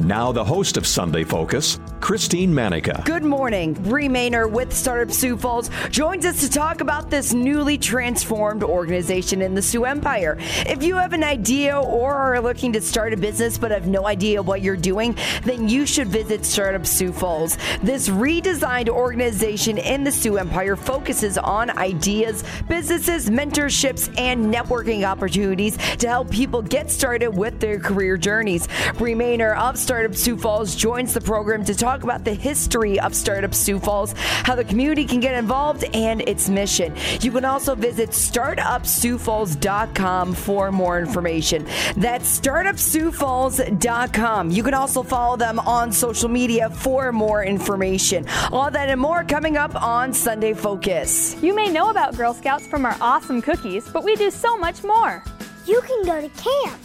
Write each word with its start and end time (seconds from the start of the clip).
Now, 0.00 0.32
the 0.32 0.42
host 0.42 0.78
of 0.78 0.86
Sunday 0.86 1.24
Focus, 1.24 1.78
Christine 2.00 2.54
Manica. 2.54 3.02
Good 3.04 3.22
morning. 3.22 3.74
Bree 3.74 4.08
Maynor 4.08 4.50
with 4.50 4.72
Startup 4.72 5.12
Sioux 5.12 5.36
Falls 5.36 5.70
joins 5.90 6.24
us 6.24 6.40
to 6.40 6.48
talk 6.48 6.80
about 6.80 7.10
this 7.10 7.34
newly 7.34 7.76
transformed 7.76 8.62
organization 8.62 9.42
in 9.42 9.54
the 9.54 9.60
Sioux 9.60 9.84
Empire. 9.84 10.38
If 10.66 10.82
you 10.82 10.96
have 10.96 11.12
an 11.12 11.22
idea 11.22 11.78
or 11.78 12.14
are 12.14 12.40
looking 12.40 12.72
to 12.72 12.80
start 12.80 13.12
a 13.12 13.18
business 13.18 13.58
but 13.58 13.70
have 13.70 13.86
no 13.86 14.06
idea 14.06 14.42
what 14.42 14.62
you're 14.62 14.74
doing, 14.74 15.14
then 15.44 15.68
you 15.68 15.84
should 15.84 16.08
visit 16.08 16.46
Startup 16.46 16.86
Sioux 16.86 17.12
Falls. 17.12 17.58
This 17.82 18.08
redesigned 18.08 18.88
organization 18.88 19.76
in 19.76 20.02
the 20.02 20.12
Sioux 20.12 20.38
Empire 20.38 20.76
focuses 20.76 21.36
on 21.36 21.76
ideas, 21.76 22.42
businesses, 22.68 23.28
mentorships, 23.28 24.08
and 24.18 24.46
networking 24.46 25.04
opportunities 25.04 25.76
to 25.98 26.08
help 26.08 26.30
people 26.30 26.62
get 26.62 26.90
started 26.90 27.28
with 27.28 27.60
their 27.60 27.78
career 27.78 28.16
journeys. 28.16 28.66
Bree 28.96 29.14
Maynor 29.14 29.54
of 29.54 29.76
Startup 29.90 30.14
Sioux 30.14 30.36
Falls 30.36 30.76
joins 30.76 31.12
the 31.12 31.20
program 31.20 31.64
to 31.64 31.74
talk 31.74 32.04
about 32.04 32.24
the 32.24 32.32
history 32.32 33.00
of 33.00 33.12
Startup 33.12 33.52
Sioux 33.52 33.80
Falls, 33.80 34.14
how 34.16 34.54
the 34.54 34.62
community 34.62 35.04
can 35.04 35.18
get 35.18 35.34
involved, 35.34 35.82
and 35.94 36.20
its 36.28 36.48
mission. 36.48 36.94
You 37.20 37.32
can 37.32 37.44
also 37.44 37.74
visit 37.74 38.10
startupsiouxfalls.com 38.10 40.34
for 40.34 40.70
more 40.70 41.00
information. 41.00 41.66
That's 41.96 42.38
startupsiouxfalls.com. 42.38 44.50
You 44.52 44.62
can 44.62 44.74
also 44.74 45.02
follow 45.02 45.36
them 45.36 45.58
on 45.58 45.90
social 45.90 46.28
media 46.28 46.70
for 46.70 47.10
more 47.10 47.42
information. 47.42 48.28
All 48.52 48.70
that 48.70 48.90
and 48.90 49.00
more 49.00 49.24
coming 49.24 49.56
up 49.56 49.74
on 49.74 50.14
Sunday 50.14 50.54
Focus. 50.54 51.34
You 51.42 51.52
may 51.52 51.68
know 51.68 51.90
about 51.90 52.16
Girl 52.16 52.32
Scouts 52.32 52.68
from 52.68 52.86
our 52.86 52.96
awesome 53.00 53.42
cookies, 53.42 53.88
but 53.88 54.04
we 54.04 54.14
do 54.14 54.30
so 54.30 54.56
much 54.56 54.84
more. 54.84 55.24
You 55.66 55.80
can 55.80 56.04
go 56.04 56.20
to 56.20 56.28
camp. 56.40 56.80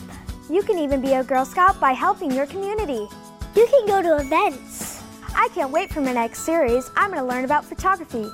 You 0.49 0.61
can 0.61 0.77
even 0.77 1.01
be 1.01 1.13
a 1.13 1.23
Girl 1.23 1.43
Scout 1.43 1.79
by 1.79 1.93
helping 1.93 2.29
your 2.31 2.45
community. 2.45 3.07
You 3.55 3.65
can 3.67 3.87
go 3.87 4.03
to 4.03 4.17
events. 4.17 5.01
I 5.33 5.49
can't 5.55 5.71
wait 5.71 5.91
for 5.91 6.01
my 6.01 6.13
next 6.13 6.41
series. 6.41 6.91
I'm 6.95 7.09
going 7.11 7.21
to 7.21 7.27
learn 7.27 7.45
about 7.45 7.65
photography. 7.65 8.29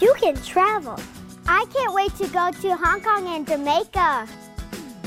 You 0.00 0.12
can 0.20 0.34
travel. 0.42 0.98
I 1.46 1.64
can't 1.72 1.94
wait 1.94 2.12
to 2.16 2.26
go 2.28 2.50
to 2.50 2.76
Hong 2.76 3.00
Kong 3.00 3.28
and 3.28 3.46
Jamaica. 3.46 4.26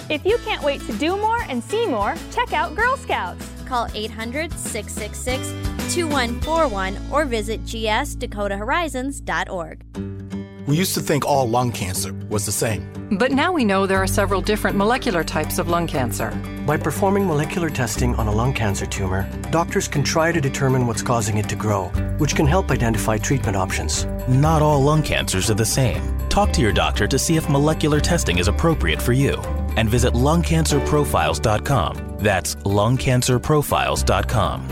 If 0.10 0.26
you 0.26 0.38
can't 0.46 0.64
wait 0.64 0.80
to 0.82 0.94
do 0.94 1.18
more 1.18 1.42
and 1.50 1.62
see 1.62 1.86
more, 1.86 2.16
check 2.32 2.54
out 2.54 2.74
Girl 2.76 2.96
Scouts. 2.96 3.46
Call 3.66 3.90
800 3.94 4.54
666 4.54 5.50
2141 5.94 6.98
or 7.12 7.26
visit 7.26 7.66
gsdakotahorizons.org. 7.66 10.45
We 10.68 10.76
used 10.76 10.96
to 10.96 11.02
think 11.02 11.26
all 11.26 11.48
lung 11.48 11.72
cancer 11.72 12.12
was 12.28 12.48
the 12.48 12.52
same. 12.52 12.90
But 13.20 13.32
now 13.32 13.54
we 13.54 13.64
know 13.64 13.86
there 13.86 14.02
are 14.02 14.08
several 14.08 14.42
different 14.42 14.76
molecular 14.76 15.24
types 15.24 15.60
of 15.60 15.70
lung 15.70 15.86
cancer. 15.86 16.32
By 16.66 16.78
performing 16.78 17.28
molecular 17.28 17.70
testing 17.70 18.16
on 18.16 18.28
a 18.28 18.32
lung 18.32 18.52
cancer 18.52 18.88
tumor, 18.88 19.30
doctors 19.52 19.88
can 19.88 20.04
try 20.04 20.32
to 20.32 20.42
determine 20.42 20.88
what's 20.88 21.04
causing 21.04 21.38
it 21.38 21.48
to 21.50 21.56
grow, 21.56 21.90
which 22.18 22.36
can 22.36 22.48
help 22.48 22.72
identify 22.72 23.20
treatment 23.20 23.56
options. 23.56 24.06
Not 24.28 24.64
all 24.64 24.82
lung 24.82 25.04
cancers 25.04 25.52
are 25.52 25.56
the 25.56 25.66
same. 25.66 26.02
Talk 26.30 26.52
to 26.54 26.62
your 26.62 26.74
doctor 26.74 27.08
to 27.08 27.20
see 27.20 27.38
if 27.38 27.48
molecular 27.48 28.00
testing 28.00 28.40
is 28.40 28.48
appropriate 28.48 29.00
for 29.02 29.14
you. 29.14 29.38
And 29.78 29.88
visit 29.88 30.14
lungcancerprofiles.com. 30.14 32.16
That's 32.18 32.56
lungcancerprofiles.com. 32.56 34.72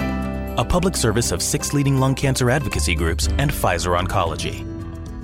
A 0.58 0.66
public 0.66 0.96
service 0.96 1.32
of 1.32 1.44
six 1.44 1.74
leading 1.74 2.00
lung 2.00 2.16
cancer 2.16 2.50
advocacy 2.50 2.96
groups 2.96 3.28
and 3.38 3.52
Pfizer 3.52 4.00
Oncology. 4.00 4.73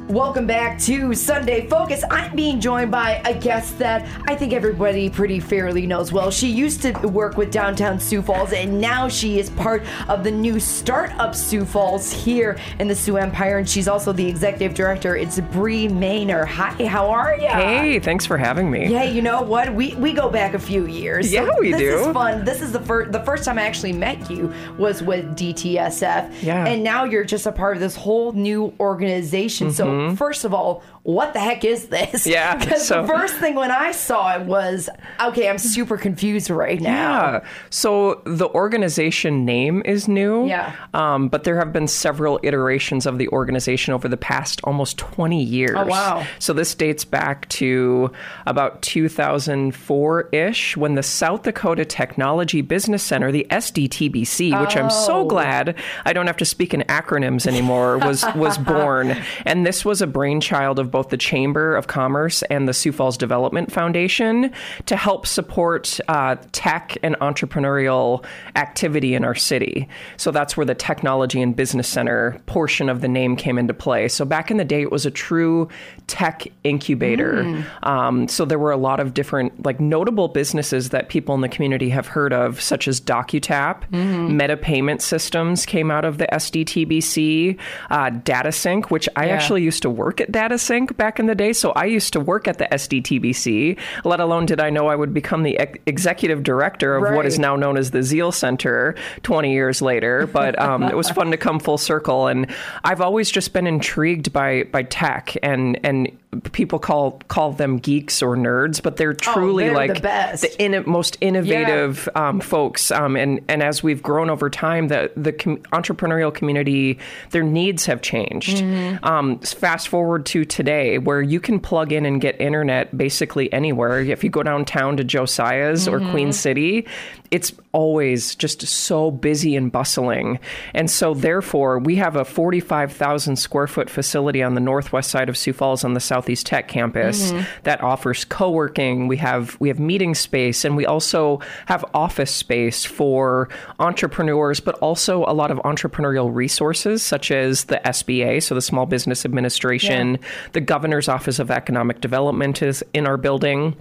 Welcome 0.09 0.47
back 0.47 0.80
to 0.80 1.14
Sunday 1.14 1.68
Focus. 1.68 2.03
I'm 2.09 2.36
being 2.36 2.59
joined 2.59 2.90
by 2.90 3.22
a 3.25 3.40
guest 3.40 3.78
that 3.78 4.08
I 4.28 4.36
think 4.36 4.53
everybody 4.53 5.08
pretty 5.08 5.40
fairly 5.40 5.86
knows 5.86 6.12
well. 6.12 6.31
She 6.31 6.50
used 6.50 6.81
to 6.81 6.94
work 7.08 7.38
with 7.38 7.52
Downtown 7.52 8.00
Sioux 8.00 8.24
Falls, 8.24 8.52
and 8.52 8.81
now 8.81 9.08
she 9.08 9.38
is 9.38 9.52
part 9.52 9.84
of 10.08 10.24
the 10.24 10.31
new 10.31 10.59
Startup 10.59 11.36
Sioux 11.36 11.64
Falls 11.64 12.12
here 12.12 12.58
in 12.80 12.88
the 12.88 12.96
Sioux 12.96 13.18
Empire, 13.18 13.59
and 13.59 13.70
she's 13.70 13.88
also 13.88 14.12
the 14.12 14.28
executive 14.28 14.74
director. 14.74 15.16
It's 15.16 15.40
Bree 15.40 15.88
Maynor. 15.88 16.47
Hi, 16.47 16.88
how 16.88 17.12
are 17.12 17.36
you? 17.36 17.47
Hey, 17.47 18.00
thanks 18.00 18.26
for 18.26 18.36
having 18.36 18.72
me. 18.72 18.88
Yeah, 18.88 19.03
you 19.03 19.22
know 19.22 19.44
what? 19.44 19.76
We 19.76 19.94
we 19.94 20.14
go 20.14 20.28
back 20.28 20.56
a 20.56 20.59
few 20.59 20.88
years. 20.88 21.31
Yeah, 21.31 21.52
we 21.59 21.72
this 21.72 21.81
do. 21.81 21.91
This 21.91 22.08
is 22.08 22.14
fun. 22.14 22.46
This 22.46 22.62
is 22.64 22.72
the 22.72 22.81
first 22.81 23.12
the 23.12 23.24
first 23.24 23.46
time 23.46 23.59
I 23.59 23.62
actually 23.62 23.94
met 23.94 24.28
you 24.28 24.52
was 24.76 25.03
with 25.03 25.38
DTSF. 25.38 26.41
Yeah. 26.41 26.66
And 26.66 26.84
now 26.84 27.03
you're 27.03 27.26
just 27.26 27.46
a 27.46 27.52
part 27.52 27.78
of 27.78 27.80
this 27.80 27.96
whole 27.96 28.31
new 28.31 28.74
organization. 28.80 29.72
So 29.72 29.86
mm-hmm. 29.86 29.99
Mm-hmm. 30.00 30.16
first 30.16 30.46
of 30.46 30.54
all, 30.54 30.82
what 31.14 31.34
the 31.34 31.40
heck 31.40 31.64
is 31.66 31.88
this? 31.88 32.28
Yeah, 32.28 32.56
Because 32.59 32.86
so- 32.88 33.02
the 33.02 33.08
first 33.08 33.36
thing 33.36 33.56
when 33.56 33.72
I 33.72 33.92
saw 33.92 34.36
it 34.36 34.46
was, 34.46 34.90
okay, 35.20 35.50
I'm 35.50 35.58
super 35.58 35.97
confused 35.97 36.50
right 36.50 36.80
now. 36.80 36.90
Yeah. 37.31 37.46
So 37.72 38.22
the 38.25 38.47
organization 38.50 39.44
name 39.46 39.81
is 39.86 40.08
new. 40.08 40.47
Yeah. 40.47 40.75
Um, 40.94 41.28
but 41.30 41.44
there 41.46 41.58
have 41.58 41.74
been 41.74 41.88
several 41.88 42.40
iterations 42.44 43.06
of 43.06 43.18
the 43.18 43.28
organization 43.30 43.94
over 43.94 44.08
the 44.08 44.18
past 44.18 44.62
almost 44.66 44.97
20 44.97 45.42
years. 45.44 45.75
Oh, 45.75 45.86
wow. 45.86 46.25
So 46.38 46.53
this 46.53 46.75
dates 46.75 47.06
back 47.06 47.50
to 47.50 48.12
about 48.46 48.81
2004 48.84 50.30
ish 50.31 50.78
when 50.78 50.96
the 50.96 51.03
South 51.03 51.44
Dakota 51.44 51.86
Technology 51.86 52.62
Business 52.62 53.02
Center, 53.03 53.31
the 53.31 53.47
SDTBC, 53.50 54.59
which 54.62 54.76
I'm 54.78 54.90
so 54.90 55.20
Oh. 55.22 55.26
glad 55.26 55.76
I 56.06 56.14
don't 56.14 56.28
have 56.28 56.38
to 56.38 56.46
speak 56.46 56.74
in 56.74 56.81
acronyms 56.81 57.46
anymore, 57.47 57.97
was, 57.97 58.24
was 58.36 58.58
born. 58.74 59.18
And 59.46 59.66
this 59.66 59.84
was 59.84 60.02
a 60.02 60.08
brainchild 60.08 60.78
of 60.80 60.91
both 60.91 60.99
the 61.08 61.16
Chamber 61.18 61.76
of 61.78 61.88
Commerce 61.88 62.44
and 62.44 62.68
the 62.68 62.74
Sioux 62.74 62.92
Falls 62.92 63.18
Development 63.18 63.72
Foundation 63.72 64.52
to 64.86 64.98
help 64.98 65.26
support 65.26 66.00
uh, 66.10 66.36
tech 66.52 66.98
and 67.02 67.16
entrepreneurial 67.22 68.26
activity 68.58 69.16
in 69.16 69.24
our 69.24 69.36
city. 69.36 69.88
So 70.18 70.32
that's 70.32 70.58
where 70.58 70.66
the 70.66 70.76
Technology 70.76 71.42
and 71.42 71.56
Business 71.56 71.88
Center 71.88 72.40
portion 72.46 72.90
of 72.90 73.00
the 73.02 73.08
name 73.08 73.36
came 73.38 73.58
into 73.58 73.74
play. 73.74 74.08
So 74.09 74.26
back 74.26 74.52
in 74.52 74.58
the 74.58 74.66
day, 74.66 74.82
it 74.82 74.92
was 74.92 75.06
a 75.06 75.12
true 75.12 75.70
tech 76.08 76.48
incubator. 76.64 77.64
Um, 77.84 78.28
so 78.28 78.44
there 78.46 78.59
were 78.59 78.72
a 78.72 78.78
lot 78.78 79.00
of 79.00 79.14
different, 79.14 79.66
like 79.66 79.80
notable 79.80 80.28
businesses 80.28 80.90
that 80.90 81.09
people 81.09 81.36
in 81.36 81.42
the 81.42 81.50
community 81.50 81.90
have 81.90 82.08
heard 82.08 82.34
of, 82.34 82.59
such 82.62 82.88
as 82.88 83.00
DocuTap, 83.00 83.90
Meta 83.92 84.58
Payment 84.58 85.02
Systems 85.02 85.66
came 85.66 85.92
out 85.92 86.06
of 86.06 86.18
the 86.18 86.28
SDTBC, 86.34 87.58
uh, 87.90 88.09
DataSync, 88.09 88.86
which 88.86 89.08
I 89.16 89.28
Yeah. 89.28 89.34
actually 89.34 89.64
used 89.64 89.82
to 89.84 89.90
work 89.90 90.22
at 90.22 90.32
DataSync 90.32 90.78
back 90.88 91.19
in 91.19 91.25
the 91.25 91.35
day. 91.35 91.53
So 91.53 91.72
I 91.72 91.85
used 91.85 92.13
to 92.13 92.19
work 92.19 92.47
at 92.47 92.57
the 92.57 92.66
SDTBC, 92.66 93.78
let 94.03 94.19
alone 94.19 94.45
did 94.45 94.59
I 94.59 94.69
know 94.69 94.88
I 94.88 94.95
would 94.95 95.13
become 95.13 95.44
the 95.44 95.57
ex- 95.57 95.79
executive 95.85 96.44
director 96.44 96.95
of 96.95 97.16
what 97.16 97.25
is 97.25 97.40
now 97.40 97.56
known 97.56 97.78
as 97.78 97.91
the 97.91 98.03
Zeal 98.03 98.31
Center 98.31 98.95
20 99.23 99.51
years 99.51 99.81
later. 99.81 100.28
But 100.28 100.59
um, 100.59 100.84
it 100.84 100.95
was 100.95 101.09
fun 101.09 101.31
to 101.31 101.38
come 101.38 101.59
full 101.59 101.78
circle. 101.78 102.28
And 102.28 102.47
I've 102.84 103.01
always 103.01 103.29
just 103.29 103.53
been 103.53 103.67
intrigued 103.67 104.31
by, 104.34 104.63
by 104.63 104.84
tech 104.84 105.35
and, 105.44 105.79
and 105.84 106.12
people 106.53 106.78
call 106.78 107.19
call 107.28 107.51
them 107.53 107.78
geeks 107.79 108.22
or 108.22 108.35
nerds, 108.38 108.84
but 108.84 108.97
they're 108.97 109.13
truly 109.16 109.63
Oh, 109.63 109.67
they're 109.67 109.75
like 109.75 109.94
the 109.95 110.00
best. 110.00 110.44
inno- 110.59 110.85
most 110.85 111.17
innovative 111.22 112.07
um, 112.16 112.40
folks. 112.40 112.91
Um, 112.91 113.16
and 113.16 113.41
and 113.47 113.63
as 113.63 113.81
we've 113.81 114.03
grown 114.03 114.29
over 114.29 114.47
time, 114.50 114.90
the 114.90 115.12
the 115.17 115.34
com- 115.34 115.57
entrepreneurial 115.73 116.31
community, 116.34 117.00
their 117.31 117.41
needs 117.44 117.88
have 117.88 118.01
changed. 118.03 118.57
Mm-hmm. 118.57 119.03
Um, 119.03 119.40
fast 119.40 119.88
forward 119.88 120.25
to 120.28 120.45
today, 120.45 121.00
where 121.00 121.22
you 121.22 121.40
can 121.40 121.59
plug 121.59 121.91
in 121.91 122.06
and 122.06 122.22
get 122.22 122.40
internet 122.40 122.96
basically 122.96 123.51
anywhere. 123.51 124.00
If 124.01 124.23
you 124.23 124.29
go 124.29 124.44
downtown 124.44 124.97
to 124.97 125.03
Josiah's 125.03 125.87
or 125.87 125.99
Mm-hmm. 125.99 126.11
Queen 126.11 126.32
City, 126.34 126.87
it's 127.31 127.53
always 127.72 128.35
just 128.35 128.66
so 128.66 129.11
busy 129.11 129.55
and 129.55 129.72
bustling. 129.72 130.40
And 130.73 130.90
so, 130.90 131.14
therefore, 131.14 131.79
we 131.79 131.96
have 131.97 132.16
a 132.16 132.26
45,000 132.26 133.35
square 133.35 133.67
foot 133.67 133.90
facility 133.90 134.41
on 134.41 134.55
the 134.55 134.61
northwest 134.61 135.11
side 135.11 135.29
of 135.29 135.37
Sioux 135.37 135.53
Falls 135.53 135.84
on 135.84 135.93
the 135.93 135.99
Southeast 135.99 136.46
Tech 136.46 136.67
campus 136.67 137.31
mm-hmm. 137.31 137.43
that 137.64 137.81
offers 137.81 138.26
co 138.26 138.49
working. 138.49 139.08
We 139.08 139.17
have, 139.17 139.58
we 139.59 139.70
have 139.70 139.79
meeting 139.79 140.16
space, 140.16 140.66
and 140.66 140.76
we 140.76 140.85
also 140.85 141.40
have 141.67 141.85
office 141.93 142.34
space 142.34 142.85
for 142.85 143.49
entrepreneurs, 143.79 144.59
but 144.59 144.75
also 144.79 145.23
a 145.25 145.34
lot 145.34 145.52
of 145.52 145.58
entrepreneurial 145.59 146.34
resources, 146.34 147.03
such 147.03 147.32
as 147.32 147.66
the 147.66 147.82
SBA, 147.85 148.41
so 148.43 148.55
the 148.55 148.61
Small 148.61 148.85
Business 148.85 149.25
Administration, 149.25 150.17
the 150.53 150.61
Governor's 150.61 151.08
Office 151.08 151.40
of 151.40 151.52
Economic 151.52 152.02
Development 152.02 152.61
is 152.61 152.84
in 152.93 153.05
our 153.05 153.17
building. 153.17 153.75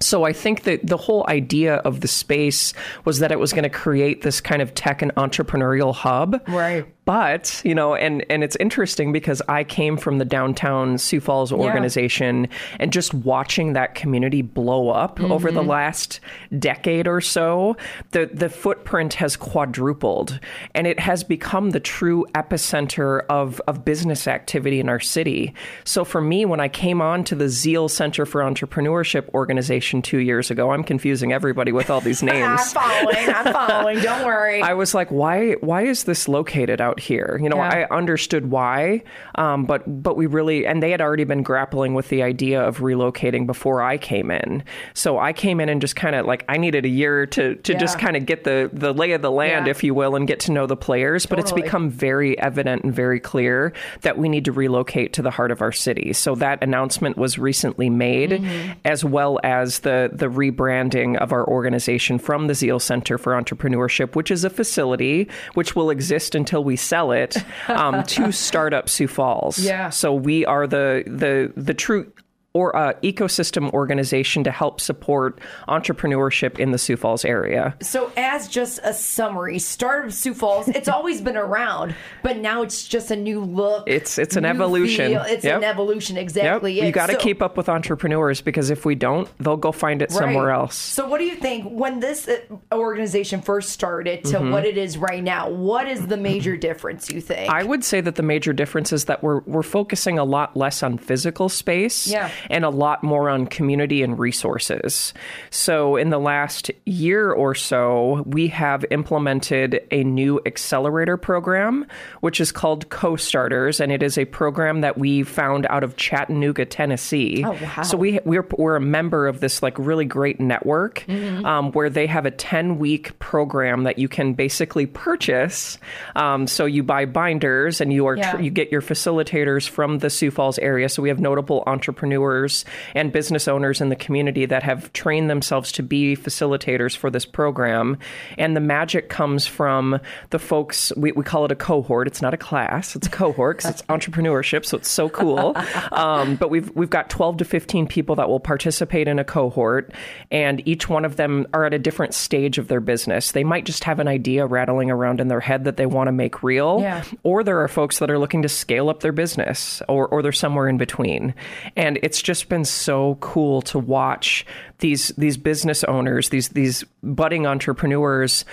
So 0.00 0.24
I 0.24 0.32
think 0.32 0.64
that 0.64 0.84
the 0.86 0.96
whole 0.96 1.24
idea 1.28 1.76
of 1.76 2.00
the 2.00 2.08
space 2.08 2.74
was 3.04 3.20
that 3.20 3.30
it 3.30 3.38
was 3.38 3.52
going 3.52 3.62
to 3.64 3.70
create 3.70 4.22
this 4.22 4.40
kind 4.40 4.60
of 4.60 4.74
tech 4.74 5.02
and 5.02 5.14
entrepreneurial 5.14 5.94
hub. 5.94 6.42
Right. 6.48 6.86
But 7.04 7.60
you 7.64 7.74
know 7.74 7.94
and 7.94 8.24
and 8.30 8.44
it's 8.44 8.56
interesting 8.56 9.12
because 9.12 9.42
i 9.48 9.64
came 9.64 9.96
from 9.96 10.18
the 10.18 10.24
downtown 10.24 10.96
sioux 10.96 11.20
falls 11.20 11.50
organization 11.52 12.44
yeah. 12.44 12.76
and 12.80 12.92
just 12.92 13.12
watching 13.12 13.72
that 13.72 13.94
community 13.94 14.40
blow 14.40 14.88
up 14.88 15.18
mm-hmm. 15.18 15.32
over 15.32 15.50
the 15.50 15.62
last 15.62 16.20
decade 16.58 17.08
or 17.08 17.20
so 17.20 17.76
the 18.12 18.30
the 18.32 18.48
footprint 18.48 19.14
has 19.14 19.36
quadrupled 19.36 20.38
and 20.74 20.86
it 20.86 21.00
has 21.00 21.24
become 21.24 21.70
the 21.70 21.80
true 21.80 22.24
epicenter 22.34 23.22
of 23.28 23.60
of 23.66 23.84
business 23.84 24.28
activity 24.28 24.78
in 24.78 24.88
our 24.88 25.00
city 25.00 25.52
so 25.84 26.04
for 26.04 26.20
me 26.20 26.44
when 26.44 26.60
i 26.60 26.68
came 26.68 27.00
on 27.00 27.24
to 27.24 27.34
the 27.34 27.48
zeal 27.48 27.88
center 27.88 28.24
for 28.24 28.42
entrepreneurship 28.42 29.28
organization 29.34 30.02
two 30.02 30.18
years 30.18 30.52
ago 30.52 30.70
i'm 30.70 30.84
confusing 30.84 31.32
everybody 31.32 31.72
with 31.72 31.90
all 31.90 32.00
these 32.00 32.22
names 32.22 32.74
i'm 32.74 32.82
following 32.82 33.28
i'm 33.34 33.52
following 33.52 33.98
don't 34.00 34.24
worry 34.24 34.62
i 34.62 34.72
was 34.72 34.94
like 34.94 35.10
why 35.10 35.52
why 35.54 35.82
is 35.82 36.04
this 36.04 36.28
located 36.28 36.80
out 36.80 36.91
out 36.92 37.00
here. 37.00 37.38
You 37.40 37.48
know, 37.48 37.56
yeah. 37.56 37.86
I 37.90 37.96
understood 37.96 38.50
why, 38.50 39.02
um, 39.36 39.64
but 39.64 40.02
but 40.02 40.16
we 40.16 40.26
really 40.26 40.66
and 40.66 40.82
they 40.82 40.90
had 40.90 41.00
already 41.00 41.24
been 41.24 41.42
grappling 41.42 41.94
with 41.94 42.08
the 42.08 42.22
idea 42.22 42.62
of 42.62 42.78
relocating 42.78 43.46
before 43.46 43.82
I 43.82 43.96
came 43.98 44.30
in. 44.30 44.62
So 44.94 45.18
I 45.18 45.32
came 45.32 45.60
in 45.60 45.68
and 45.68 45.80
just 45.80 45.96
kind 45.96 46.14
of 46.14 46.26
like 46.26 46.44
I 46.48 46.58
needed 46.58 46.84
a 46.84 46.88
year 46.88 47.26
to 47.26 47.54
to 47.54 47.72
yeah. 47.72 47.78
just 47.78 47.98
kind 47.98 48.16
of 48.16 48.26
get 48.26 48.44
the 48.44 48.70
the 48.72 48.92
lay 48.92 49.12
of 49.12 49.22
the 49.22 49.30
land, 49.30 49.66
yeah. 49.66 49.70
if 49.70 49.82
you 49.82 49.94
will, 49.94 50.14
and 50.14 50.28
get 50.28 50.40
to 50.40 50.52
know 50.52 50.66
the 50.66 50.76
players. 50.76 51.24
Totally. 51.24 51.42
But 51.42 51.44
it's 51.44 51.52
become 51.52 51.90
very 51.90 52.38
evident 52.38 52.84
and 52.84 52.94
very 52.94 53.20
clear 53.20 53.72
that 54.02 54.18
we 54.18 54.28
need 54.28 54.44
to 54.44 54.52
relocate 54.52 55.14
to 55.14 55.22
the 55.22 55.30
heart 55.30 55.50
of 55.50 55.62
our 55.62 55.72
city. 55.72 56.12
So 56.12 56.34
that 56.36 56.62
announcement 56.62 57.16
was 57.16 57.38
recently 57.38 57.88
made, 57.88 58.30
mm-hmm. 58.30 58.72
as 58.84 59.04
well 59.04 59.40
as 59.42 59.80
the 59.80 60.10
the 60.12 60.28
rebranding 60.28 61.16
of 61.16 61.32
our 61.32 61.46
organization 61.46 62.18
from 62.18 62.48
the 62.48 62.54
Zeal 62.54 62.78
Center 62.78 63.16
for 63.16 63.32
Entrepreneurship, 63.32 64.14
which 64.14 64.30
is 64.30 64.44
a 64.44 64.50
facility 64.50 65.28
which 65.54 65.74
will 65.74 65.90
exist 65.90 66.34
until 66.34 66.62
we 66.64 66.76
sell 66.82 67.12
it 67.12 67.36
um, 67.68 68.02
to 68.04 68.32
Startup 68.32 68.88
Sioux 68.88 69.08
Falls. 69.08 69.58
Yeah. 69.58 69.90
So 69.90 70.12
we 70.14 70.44
are 70.44 70.66
the 70.66 71.04
the 71.06 71.52
the 71.56 71.74
true 71.74 72.12
or 72.54 72.74
uh, 72.76 72.92
ecosystem 73.02 73.72
organization 73.72 74.44
to 74.44 74.50
help 74.50 74.80
support 74.80 75.40
entrepreneurship 75.68 76.58
in 76.58 76.70
the 76.70 76.78
Sioux 76.78 76.96
Falls 76.96 77.24
area. 77.24 77.74
So, 77.80 78.12
as 78.16 78.46
just 78.46 78.78
a 78.84 78.92
summary, 78.92 79.58
Startup 79.58 80.12
Sioux 80.12 80.34
Falls, 80.34 80.68
it's 80.68 80.88
always 80.88 81.22
been 81.22 81.36
around, 81.36 81.94
but 82.22 82.36
now 82.36 82.62
it's 82.62 82.86
just 82.86 83.10
a 83.10 83.16
new 83.16 83.40
look. 83.40 83.88
It's 83.88 84.18
it's 84.18 84.36
an 84.36 84.44
evolution. 84.44 85.12
Feel. 85.12 85.22
It's 85.22 85.44
yep. 85.44 85.58
an 85.58 85.64
evolution, 85.64 86.18
exactly. 86.18 86.74
Yep. 86.74 86.84
You 86.84 86.92
got 86.92 87.06
to 87.06 87.14
so, 87.14 87.20
keep 87.20 87.40
up 87.40 87.56
with 87.56 87.68
entrepreneurs 87.68 88.42
because 88.42 88.68
if 88.68 88.84
we 88.84 88.94
don't, 88.94 89.28
they'll 89.38 89.56
go 89.56 89.72
find 89.72 90.02
it 90.02 90.10
right. 90.10 90.18
somewhere 90.18 90.50
else. 90.50 90.74
So, 90.76 91.08
what 91.08 91.18
do 91.18 91.24
you 91.24 91.36
think 91.36 91.64
when 91.70 92.00
this 92.00 92.28
uh, 92.28 92.40
organization 92.70 93.40
first 93.40 93.70
started 93.70 94.24
to 94.24 94.36
mm-hmm. 94.36 94.50
what 94.50 94.66
it 94.66 94.76
is 94.76 94.98
right 94.98 95.24
now? 95.24 95.48
What 95.48 95.88
is 95.88 96.06
the 96.06 96.18
major 96.18 96.58
difference? 96.58 97.10
You 97.10 97.22
think? 97.22 97.50
I 97.50 97.62
would 97.62 97.82
say 97.82 98.02
that 98.02 98.16
the 98.16 98.22
major 98.22 98.52
difference 98.52 98.92
is 98.92 99.06
that 99.06 99.22
we're 99.22 99.40
we're 99.40 99.62
focusing 99.62 100.18
a 100.18 100.24
lot 100.24 100.54
less 100.54 100.82
on 100.82 100.98
physical 100.98 101.48
space. 101.48 102.06
Yeah 102.06 102.30
and 102.50 102.64
a 102.64 102.70
lot 102.70 103.02
more 103.02 103.28
on 103.28 103.46
community 103.46 104.02
and 104.02 104.18
resources. 104.18 105.14
So, 105.50 105.96
in 105.96 106.10
the 106.10 106.18
last 106.18 106.70
year 106.84 107.30
or 107.30 107.54
so, 107.54 108.22
we 108.26 108.48
have 108.48 108.84
implemented 108.90 109.86
a 109.90 110.04
new 110.04 110.40
accelerator 110.46 111.16
program, 111.16 111.86
which 112.20 112.40
is 112.40 112.52
called 112.52 112.88
Co 112.88 113.16
Starters, 113.16 113.80
and 113.80 113.92
it 113.92 114.02
is 114.02 114.18
a 114.18 114.24
program 114.24 114.80
that 114.80 114.98
we 114.98 115.22
found 115.22 115.66
out 115.70 115.84
of 115.84 115.96
Chattanooga, 115.96 116.64
Tennessee. 116.64 117.44
Oh, 117.44 117.52
wow. 117.52 117.82
So, 117.82 117.96
we, 117.96 118.18
we're, 118.24 118.46
we're 118.56 118.76
a 118.76 118.80
member 118.80 119.26
of 119.26 119.40
this 119.40 119.62
like 119.62 119.78
really 119.78 120.04
great 120.04 120.40
network 120.40 121.04
mm-hmm. 121.06 121.44
um, 121.44 121.72
where 121.72 121.90
they 121.90 122.06
have 122.06 122.26
a 122.26 122.30
10 122.30 122.78
week 122.78 123.18
program 123.18 123.84
that 123.84 123.98
you 123.98 124.08
can 124.08 124.34
basically 124.34 124.86
purchase. 124.86 125.78
Um, 126.16 126.46
so, 126.46 126.66
you 126.66 126.82
buy 126.82 127.04
binders 127.04 127.80
and 127.80 127.92
you, 127.92 128.06
are 128.06 128.16
yeah. 128.16 128.38
you 128.38 128.50
get 128.50 128.72
your 128.72 128.82
facilitators 128.82 129.68
from 129.68 129.98
the 129.98 130.10
Sioux 130.10 130.30
Falls 130.30 130.58
area. 130.58 130.88
So, 130.88 131.02
we 131.02 131.08
have 131.08 131.20
notable 131.20 131.62
entrepreneurs 131.66 132.31
entrepreneurs 132.32 132.64
and 132.94 133.12
business 133.12 133.48
owners 133.48 133.80
in 133.80 133.88
the 133.88 133.96
community 133.96 134.46
that 134.46 134.62
have 134.62 134.92
trained 134.92 135.28
themselves 135.30 135.72
to 135.72 135.82
be 135.82 136.16
facilitators 136.16 136.96
for 136.96 137.10
this 137.10 137.24
program. 137.24 137.98
And 138.38 138.56
the 138.56 138.60
magic 138.60 139.08
comes 139.08 139.46
from 139.46 140.00
the 140.30 140.38
folks, 140.38 140.92
we, 140.96 141.12
we 141.12 141.24
call 141.24 141.44
it 141.44 141.52
a 141.52 141.56
cohort. 141.56 142.06
It's 142.06 142.22
not 142.22 142.34
a 142.34 142.36
class, 142.36 142.96
it's 142.96 143.06
a 143.06 143.10
cohort 143.10 143.58
because 143.58 143.70
it's 143.74 143.82
entrepreneurship. 143.82 144.64
So 144.64 144.76
it's 144.78 144.90
so 144.90 145.08
cool. 145.08 145.56
Um, 145.92 146.36
but 146.36 146.48
we've, 146.48 146.70
we've 146.74 146.90
got 146.90 147.10
12 147.10 147.38
to 147.38 147.44
15 147.44 147.86
people 147.86 148.16
that 148.16 148.28
will 148.28 148.40
participate 148.40 149.08
in 149.08 149.18
a 149.18 149.24
cohort, 149.24 149.92
and 150.30 150.66
each 150.66 150.88
one 150.88 151.04
of 151.04 151.16
them 151.16 151.46
are 151.52 151.64
at 151.64 151.74
a 151.74 151.78
different 151.78 152.14
stage 152.14 152.56
of 152.56 152.68
their 152.68 152.80
business. 152.80 153.32
They 153.32 153.44
might 153.44 153.64
just 153.64 153.84
have 153.84 153.98
an 153.98 154.08
idea 154.08 154.46
rattling 154.46 154.90
around 154.90 155.20
in 155.20 155.28
their 155.28 155.40
head 155.40 155.64
that 155.64 155.76
they 155.76 155.86
want 155.86 156.08
to 156.08 156.12
make 156.12 156.42
real, 156.42 156.80
yeah. 156.80 157.04
or 157.22 157.44
there 157.44 157.60
are 157.60 157.68
folks 157.68 157.98
that 157.98 158.10
are 158.10 158.18
looking 158.18 158.42
to 158.42 158.48
scale 158.48 158.88
up 158.88 159.00
their 159.00 159.12
business, 159.12 159.82
or, 159.88 160.08
or 160.08 160.22
they're 160.22 160.32
somewhere 160.32 160.68
in 160.68 160.78
between. 160.78 161.34
And 161.76 161.98
it's 162.02 162.21
just 162.22 162.48
been 162.48 162.64
so 162.64 163.16
cool 163.20 163.62
to 163.62 163.78
watch 163.78 164.46
these 164.78 165.08
these 165.18 165.36
business 165.36 165.84
owners, 165.84 166.28
these 166.30 166.48
these 166.50 166.84
budding 167.02 167.46
entrepreneurs 167.46 168.44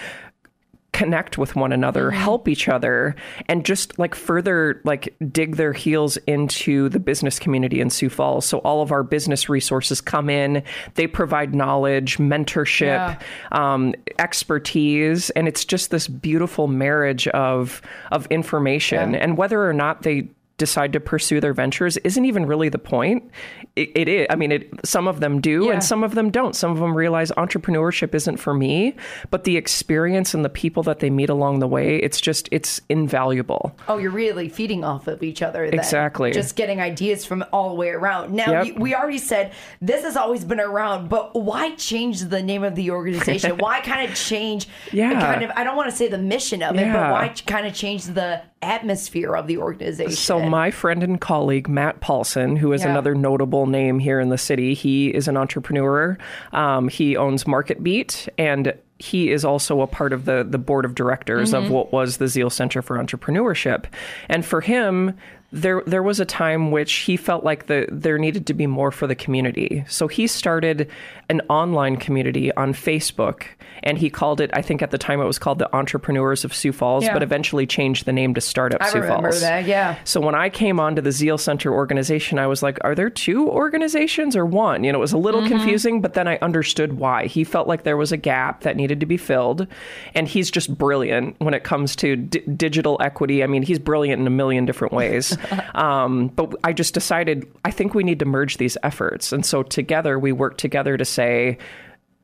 connect 0.92 1.38
with 1.38 1.56
one 1.56 1.71
another, 1.71 2.10
mm-hmm. 2.10 2.19
help 2.19 2.48
each 2.48 2.68
other, 2.68 3.16
and 3.48 3.66
just 3.66 3.98
like 4.00 4.16
further 4.16 4.81
like 4.83 5.16
dig 5.31 5.56
their 5.56 5.71
heels 5.71 6.18
into 6.27 6.89
the 6.89 7.00
business 7.00 7.39
community 7.39 7.80
in 7.80 7.89
Sioux 7.89 8.10
Falls. 8.10 8.45
So 8.45 8.57
all 8.60 8.81
of 8.81 8.92
our 8.92 9.04
business 9.04 9.50
resources 9.50 10.01
come 10.01 10.30
in. 10.30 10.63
They 10.95 11.07
provide 11.07 11.54
knowledge, 11.54 12.18
mentorship, 12.18 12.81
yeah. 12.81 13.19
um, 13.51 13.94
expertise, 14.18 15.30
and 15.31 15.48
it's 15.48 15.63
just 15.63 15.92
this 15.92 16.07
beautiful 16.07 16.68
marriage 16.68 17.27
of 17.30 17.81
of 18.12 18.27
information. 18.27 19.13
Yeah. 19.13 19.19
And 19.19 19.38
whether 19.38 19.68
or 19.68 19.74
not 19.74 20.01
they 20.01 20.30
decide 20.59 20.94
to 20.94 21.00
pursue 21.00 21.39
their 21.41 21.53
ventures 21.53 21.97
isn't 21.97 22.25
even 22.25 22.45
really 22.45 22.69
the 22.69 22.77
point. 22.77 23.31
it, 23.75 23.91
it 23.95 24.07
is. 24.07 24.27
I 24.29 24.35
mean, 24.35 24.51
it, 24.51 24.69
some 24.85 25.07
of 25.07 25.21
them 25.21 25.41
do 25.41 25.65
yeah. 25.65 25.73
and 25.73 25.83
some 25.83 26.03
of 26.03 26.13
them 26.13 26.29
don't. 26.29 26.56
Some 26.56 26.71
of 26.71 26.77
them 26.77 26.95
realize 26.95 27.31
entrepreneurship 27.31 28.13
isn't 28.13 28.38
for 28.38 28.53
me, 28.53 28.95
but 29.31 29.45
the 29.45 29.57
experience 29.57 30.33
and 30.33 30.45
the 30.45 30.50
people 30.50 30.83
that 30.83 31.00
they 31.00 31.09
meet 31.09 31.29
along 31.29 31.59
the 31.59 31.67
way, 31.67 31.95
it's 31.95 32.21
just, 32.21 32.50
it's 32.51 32.81
invaluable. 32.89 33.75
Oh, 33.88 33.97
you're 33.97 34.11
really 34.11 34.50
feeding 34.50 34.83
off 34.83 35.07
of 35.07 35.23
each 35.23 35.41
other. 35.41 35.65
Then. 35.65 35.79
Exactly. 35.79 36.31
Just 36.31 36.56
getting 36.56 36.81
ideas 36.81 37.25
from 37.25 37.44
all 37.53 37.69
the 37.69 37.75
way 37.75 37.89
around. 37.89 38.33
Now, 38.33 38.61
yep. 38.63 38.77
we 38.77 38.94
already 38.94 39.17
said 39.17 39.53
this 39.81 40.03
has 40.03 40.17
always 40.17 40.44
been 40.44 40.59
around, 40.59 41.09
but 41.09 41.33
why 41.33 41.73
change 41.75 42.21
the 42.21 42.44
name 42.44 42.63
of 42.63 42.75
the 42.75 42.91
organization? 42.91 43.57
why 43.59 43.79
kind 43.79 44.09
of 44.09 44.15
change, 44.15 44.67
yeah. 44.91 45.19
kind 45.19 45.44
of, 45.44 45.51
I 45.56 45.63
don't 45.63 45.77
want 45.77 45.89
to 45.89 45.95
say 45.95 46.09
the 46.09 46.17
mission 46.17 46.61
of 46.61 46.75
yeah. 46.75 46.81
it, 46.81 46.94
but 46.94 47.11
why 47.11 47.33
kind 47.47 47.65
of 47.65 47.73
change 47.73 48.03
the 48.06 48.41
atmosphere 48.61 49.35
of 49.38 49.47
the 49.47 49.57
organization? 49.57 50.11
So 50.11 50.49
my 50.50 50.72
friend 50.72 51.04
and 51.04 51.19
colleague 51.22 51.69
Matt 51.69 52.01
Paulson, 52.01 52.56
who 52.56 52.74
is 52.74 52.81
yeah. 52.81 52.90
another 52.90 53.16
notable 53.16 53.68
name 53.68 54.00
here 54.00 54.19
in 54.19 54.30
the 54.30 54.38
city, 54.38 54.74
he 54.74 55.10
is 55.10 55.28
an 55.28 55.38
entrepreneur. 55.38 56.18
Um, 56.51 56.88
he 56.88 57.16
owns 57.16 57.48
Market 57.48 57.84
Beat 57.84 58.28
and 58.38 58.73
he 59.00 59.31
is 59.31 59.45
also 59.45 59.80
a 59.80 59.88
part 59.88 60.12
of 60.12 60.26
the 60.26 60.45
the 60.47 60.57
board 60.57 60.83
of 60.83 60.94
directors 60.94 61.54
mm-hmm. 61.54 61.66
of 61.66 61.71
what 61.71 61.94
was 61.94 62.18
the 62.18 62.28
Zeal 62.28 62.50
Center 62.50 62.81
for 62.81 62.97
Entrepreneurship. 62.97 63.85
And 64.28 64.45
for 64.45 64.59
him, 64.59 65.16
there 65.51 65.81
there 65.87 66.03
was 66.03 66.19
a 66.19 66.25
time 66.25 66.69
which 66.69 66.94
he 66.94 67.18
felt 67.18 67.44
like 67.44 67.65
the 67.65 67.87
there 67.91 68.19
needed 68.19 68.45
to 68.47 68.53
be 68.53 68.68
more 68.68 68.91
for 68.91 69.07
the 69.07 69.15
community. 69.15 69.83
So 69.87 70.07
he 70.07 70.27
started 70.27 70.89
an 71.27 71.41
online 71.49 71.97
community 71.97 72.51
on 72.53 72.73
Facebook 72.73 73.45
and 73.81 73.97
he 73.97 74.11
called 74.11 74.41
it 74.41 74.51
I 74.53 74.61
think 74.61 74.83
at 74.83 74.91
the 74.91 74.99
time 74.99 75.19
it 75.21 75.25
was 75.25 75.39
called 75.39 75.57
the 75.57 75.75
Entrepreneurs 75.75 76.45
of 76.45 76.53
Sioux 76.53 76.71
Falls, 76.71 77.03
yeah. 77.03 77.13
but 77.13 77.23
eventually 77.23 77.65
changed 77.65 78.06
the 78.06 78.13
name 78.13 78.35
to 78.35 78.41
Startup 78.41 78.81
I 78.81 78.89
Sioux 78.89 79.01
remember 79.01 79.31
Falls. 79.31 79.41
That, 79.41 79.65
yeah. 79.65 79.97
So 80.03 80.21
when 80.21 80.35
I 80.35 80.49
came 80.49 80.79
onto 80.79 81.01
the 81.01 81.11
Zeal 81.11 81.39
Center 81.39 81.73
organization, 81.73 82.37
I 82.37 82.45
was 82.45 82.61
like, 82.61 82.77
are 82.81 82.94
there 82.94 83.09
two 83.09 83.49
organizations 83.49 84.35
or 84.35 84.45
one? 84.45 84.83
You 84.83 84.91
know, 84.91 84.99
it 84.99 85.01
was 85.01 85.13
a 85.13 85.18
little 85.18 85.41
mm-hmm. 85.41 85.57
confusing, 85.57 86.01
but 86.01 86.13
then 86.13 86.27
I 86.27 86.37
understood 86.44 86.94
why. 86.94 87.25
He 87.25 87.44
felt 87.44 87.68
like 87.68 87.83
there 87.83 87.97
was 87.97 88.11
a 88.11 88.18
gap 88.18 88.61
that 88.61 88.75
needed 88.75 88.99
to 88.99 89.07
be 89.07 89.18
filled 89.18 89.65
and 90.13 90.27
he's 90.27 90.51
just 90.51 90.77
brilliant 90.77 91.39
when 91.39 91.56
it 91.56 91.63
comes 91.63 91.95
to 91.97 92.15
d- 92.15 92.39
digital 92.56 92.97
equity. 93.01 93.44
I 93.44 93.47
mean, 93.47 93.63
he's 93.63 93.79
brilliant 93.79 94.19
in 94.21 94.27
a 94.27 94.31
million 94.31 94.65
different 94.65 94.94
ways. 94.94 95.35
um, 95.76 96.28
but 96.28 96.56
I 96.64 96.74
just 96.74 96.94
decided 96.94 97.52
I 97.66 97.72
think 97.72 97.94
we 97.94 98.04
need 98.04 98.19
to 98.19 98.26
merge 98.26 98.58
these 98.58 98.78
efforts. 98.84 99.31
And 99.31 99.46
so 99.46 99.64
together 99.64 100.18
we 100.19 100.31
worked 100.31 100.60
together 100.60 100.98
to 100.98 101.06
say, 101.06 101.58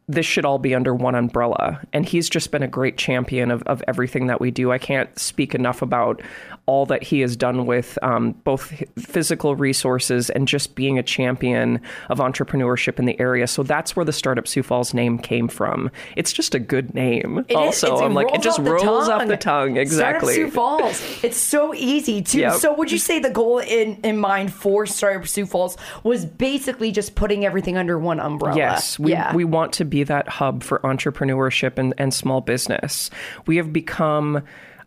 this 0.08 0.26
should 0.26 0.46
all 0.46 0.60
be 0.60 0.76
under 0.76 0.94
one 0.94 1.16
umbrella. 1.16 1.82
And 1.92 2.06
he's 2.06 2.30
just 2.30 2.52
been 2.52 2.62
a 2.62 2.68
great 2.68 2.98
champion 2.98 3.50
of, 3.50 3.64
of 3.64 3.84
everything 3.88 4.28
that 4.28 4.40
we 4.40 4.52
do. 4.52 4.72
I 4.72 4.78
can't 4.78 5.18
speak 5.18 5.56
enough 5.56 5.82
about 5.82 6.22
all 6.68 6.86
that 6.88 7.04
he 7.04 7.22
has 7.22 7.36
done 7.36 7.66
with 7.66 7.98
um, 8.02 8.32
both 8.44 8.84
physical 8.98 9.56
resources 9.56 10.30
and 10.30 10.48
just 10.48 10.76
being 10.76 10.98
a 10.98 11.04
champion 11.04 11.80
of 12.10 12.20
entrepreneurship 12.20 13.00
in 13.00 13.06
the 13.06 13.20
area. 13.20 13.48
So 13.48 13.64
that's 13.64 13.96
where 13.96 14.06
the 14.06 14.14
Startup 14.14 14.48
Sioux 14.48 14.64
Falls 14.64 14.94
name 14.94 15.18
came 15.18 15.48
from. 15.48 15.92
It's 16.16 16.34
just 16.34 16.56
a 16.56 16.60
good 16.60 16.94
name. 16.94 17.46
It 17.48 17.56
also, 17.56 17.96
is, 17.96 18.02
I'm 18.02 18.14
like, 18.14 18.34
it 18.34 18.42
just 18.42 18.60
rolls 18.60 19.08
tongue. 19.08 19.22
off 19.22 19.28
the 19.28 19.38
tongue. 19.38 19.78
Exactly. 19.78 20.34
Startup 20.34 20.50
Sioux 20.50 20.52
Falls. 20.52 21.24
It's 21.24 21.38
so 21.38 21.74
easy 21.74 22.22
too. 22.22 22.40
Yep. 22.40 22.54
So 22.56 22.74
would 22.74 22.92
you 22.92 23.00
say 23.00 23.20
the 23.20 23.30
goal 23.30 23.60
in, 23.60 23.98
in 24.04 24.18
mind 24.18 24.54
for 24.54 24.86
Startup 24.86 25.28
Sioux 25.28 25.46
Falls 25.46 25.78
was 26.04 26.26
basically 26.26 26.92
just 26.92 27.16
putting 27.16 27.46
everything 27.46 27.78
under 27.78 27.98
one 28.00 28.20
umbrella? 28.20 28.58
Yes. 28.58 29.00
We, 29.00 29.12
yeah. 29.12 29.36
we 29.36 29.46
want 29.46 29.74
to 29.74 29.86
be 29.86 29.95
that 30.04 30.28
hub 30.28 30.64
for 30.64 30.80
entrepreneurship 30.80 31.78
and, 31.78 31.94
and 31.98 32.14
small 32.14 32.42
business. 32.42 33.10
We 33.46 33.58
have 33.58 33.72
become 33.74 34.44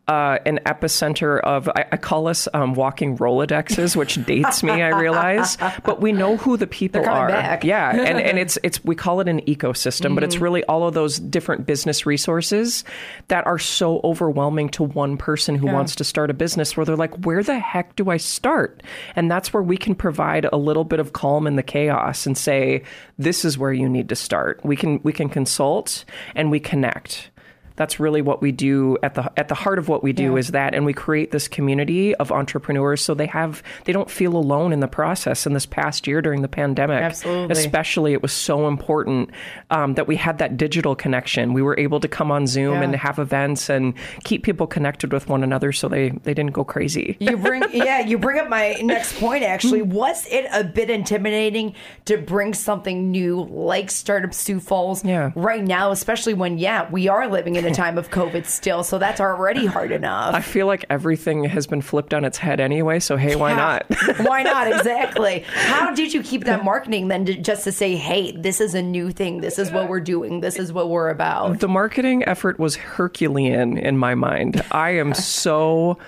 uh, 0.09 0.39
an 0.47 0.59
epicenter 0.67 1.39
of, 1.41 1.69
I, 1.69 1.85
I 1.93 1.97
call 1.99 2.27
us 2.29 2.49
um, 2.55 2.75
walking 2.75 3.19
Rolodexes, 3.19 3.95
which 3.95 4.25
dates 4.25 4.63
me, 4.63 4.83
I 4.83 4.99
realize, 4.99 5.57
but 5.85 6.01
we 6.01 6.13
know 6.13 6.37
who 6.39 6.57
the 6.57 6.67
people 6.67 7.03
They're 7.03 7.29
back. 7.29 7.63
Yeah. 7.65 7.91
And, 8.09 8.19
and 8.19 8.39
it's, 8.39 8.59
it's, 8.63 8.83
we 8.85 8.95
call 8.95 9.21
it 9.21 9.29
an 9.29 9.41
ecosystem, 9.43 10.15
but 10.15 10.25
it's 10.25 10.37
Mhm. 10.37 10.41
really 10.41 10.65
all 10.65 10.87
of 10.89 10.95
those 10.95 11.19
different 11.19 11.67
business 11.67 12.07
resources 12.07 12.85
that 13.29 13.47
are 13.47 13.59
so 13.59 14.01
overwhelming 14.03 14.71
to 14.71 14.83
one 14.83 15.17
person 15.19 15.55
who 15.57 15.67
Yeah. 15.67 15.75
wants 15.75 15.95
to 15.97 16.05
start 16.05 16.31
a 16.31 16.35
business 16.35 16.77
where 16.77 16.87
they're 16.87 16.97
like, 16.97 17.27
where 17.27 17.43
the 17.43 17.59
heck 17.59 17.95
do 17.97 18.09
I 18.11 18.17
start? 18.17 18.83
And 19.15 19.31
that's 19.31 19.53
where 19.53 19.63
we 19.63 19.77
can 19.77 19.95
provide 19.95 20.47
a 20.51 20.57
little 20.57 20.85
bit 20.85 21.01
of 21.01 21.13
calm 21.13 21.47
in 21.47 21.57
the 21.57 21.63
chaos 21.63 22.27
and 22.27 22.37
say, 22.39 22.83
this 23.19 23.45
is 23.45 23.59
where 23.59 23.73
you 23.73 23.89
need 23.89 24.09
to 24.09 24.17
start. 24.17 24.61
We 24.65 24.75
can 24.77 25.01
we 25.03 25.13
can 25.13 25.29
consult 25.29 26.05
and 26.35 26.51
we 26.51 26.61
connect. 26.61 27.31
That's 27.79 27.99
really 27.99 28.21
what 28.21 28.43
we 28.43 28.53
do 28.53 28.99
at 29.03 29.15
the 29.15 29.33
at 29.39 29.49
the 29.49 29.55
heart 29.55 29.79
of 29.79 29.89
what 29.89 30.03
we 30.03 30.13
do 30.13 30.33
Yeah. 30.33 30.39
is 30.39 30.49
that 30.49 30.75
and 30.75 30.85
we 30.85 30.93
create 30.93 31.31
this 31.31 31.49
community 31.49 32.15
of 32.17 32.31
entrepreneurs 32.31 33.01
so 33.01 33.15
they 33.15 33.27
have 33.27 33.63
they 33.85 33.93
don't 33.95 34.11
feel 34.11 34.37
alone 34.37 34.73
in 34.73 34.81
the 34.81 34.89
process 34.89 35.47
in 35.47 35.55
this 35.55 35.65
past 35.65 36.07
year 36.07 36.21
during 36.21 36.43
the 36.43 36.49
pandemic. 36.49 37.03
Absolutely. 37.03 37.53
Especially 37.53 38.13
it 38.13 38.21
was 38.21 38.33
so 38.33 38.69
important 38.69 39.31
um, 39.71 39.95
that 39.95 40.07
we 40.07 40.17
had 40.17 40.39
that 40.39 40.57
digital 40.57 40.95
connection. 40.97 41.53
We 41.55 41.63
were 41.63 41.79
able 41.79 42.01
to 42.01 42.09
come 42.09 42.31
on 42.31 42.47
Zoom 42.47 42.75
Yeah. 42.75 42.83
and 42.83 42.97
have 42.97 43.19
events 43.19 43.71
and 43.71 43.95
keep 44.25 44.43
people 44.43 44.67
connected 44.67 45.13
with 45.13 45.29
one 45.29 45.45
another 45.45 45.71
so 45.73 45.89
they, 45.89 46.11
they 46.11 46.35
didn't 46.35 46.53
go 46.53 46.65
crazy. 46.65 47.17
You 47.21 47.37
bring, 47.37 47.63
yeah, 47.73 48.01
you 48.01 48.19
bring 48.19 48.41
up 48.41 48.49
my 48.49 48.73
next 48.83 49.21
point. 49.21 49.45
Actually, 49.45 49.83
was 49.83 50.27
it 50.27 50.47
a 50.53 50.65
bit 50.65 50.91
intimidating 50.91 51.75
to 52.07 52.17
bring 52.19 52.55
something 52.55 53.13
new 53.13 53.45
like 53.45 53.91
Startup 53.91 54.35
Sioux 54.35 54.59
Falls 54.59 55.05
Yeah. 55.05 55.31
right 55.37 55.63
now, 55.63 55.93
especially 55.93 56.35
when, 56.35 56.59
yeah, 56.59 56.91
we 56.91 57.07
are 57.07 57.29
living 57.29 57.55
in 57.55 57.65
a 57.71 57.75
time 57.75 57.99
of 57.99 58.11
COVID 58.11 58.47
still, 58.47 58.83
so 58.83 58.99
that's 58.99 59.21
already 59.21 59.67
hard 59.67 59.93
enough. 59.93 60.35
I 60.35 60.41
feel 60.41 60.67
like 60.67 60.85
everything 60.91 61.45
has 61.45 61.67
been 61.67 61.81
flipped 61.83 62.13
on 62.15 62.25
its 62.25 62.39
head 62.39 62.61
anyway, 62.61 62.99
so 63.01 63.17
hey, 63.17 63.37
why 63.37 63.51
Yeah. 63.51 63.57
not? 63.57 64.19
Why 64.27 64.43
not? 64.43 64.67
Exactly. 64.79 65.45
How 65.47 65.95
did 65.95 66.13
you 66.13 66.23
keep 66.23 66.45
that 66.45 66.65
marketing 66.65 67.09
then, 67.09 67.25
to, 67.27 67.35
just 67.35 67.65
to 67.65 67.73
say, 67.73 67.97
"Hey, 67.97 68.33
this 68.33 68.61
is 68.61 68.75
a 68.75 68.83
new 68.83 69.11
thing. 69.11 69.41
This 69.41 69.59
is 69.59 69.71
what 69.71 69.89
we're 69.89 70.01
doing. 70.01 70.41
This 70.41 70.57
is 70.59 70.73
what 70.73 70.89
we're 70.89 71.11
about." 71.11 71.61
The 71.61 71.69
marketing 71.69 72.25
effort 72.25 72.59
was 72.59 72.77
Herculean 72.77 73.77
in 73.79 73.97
my 73.99 74.15
mind. 74.15 74.63
I 74.71 74.91
am 74.91 75.15
so 75.49 75.99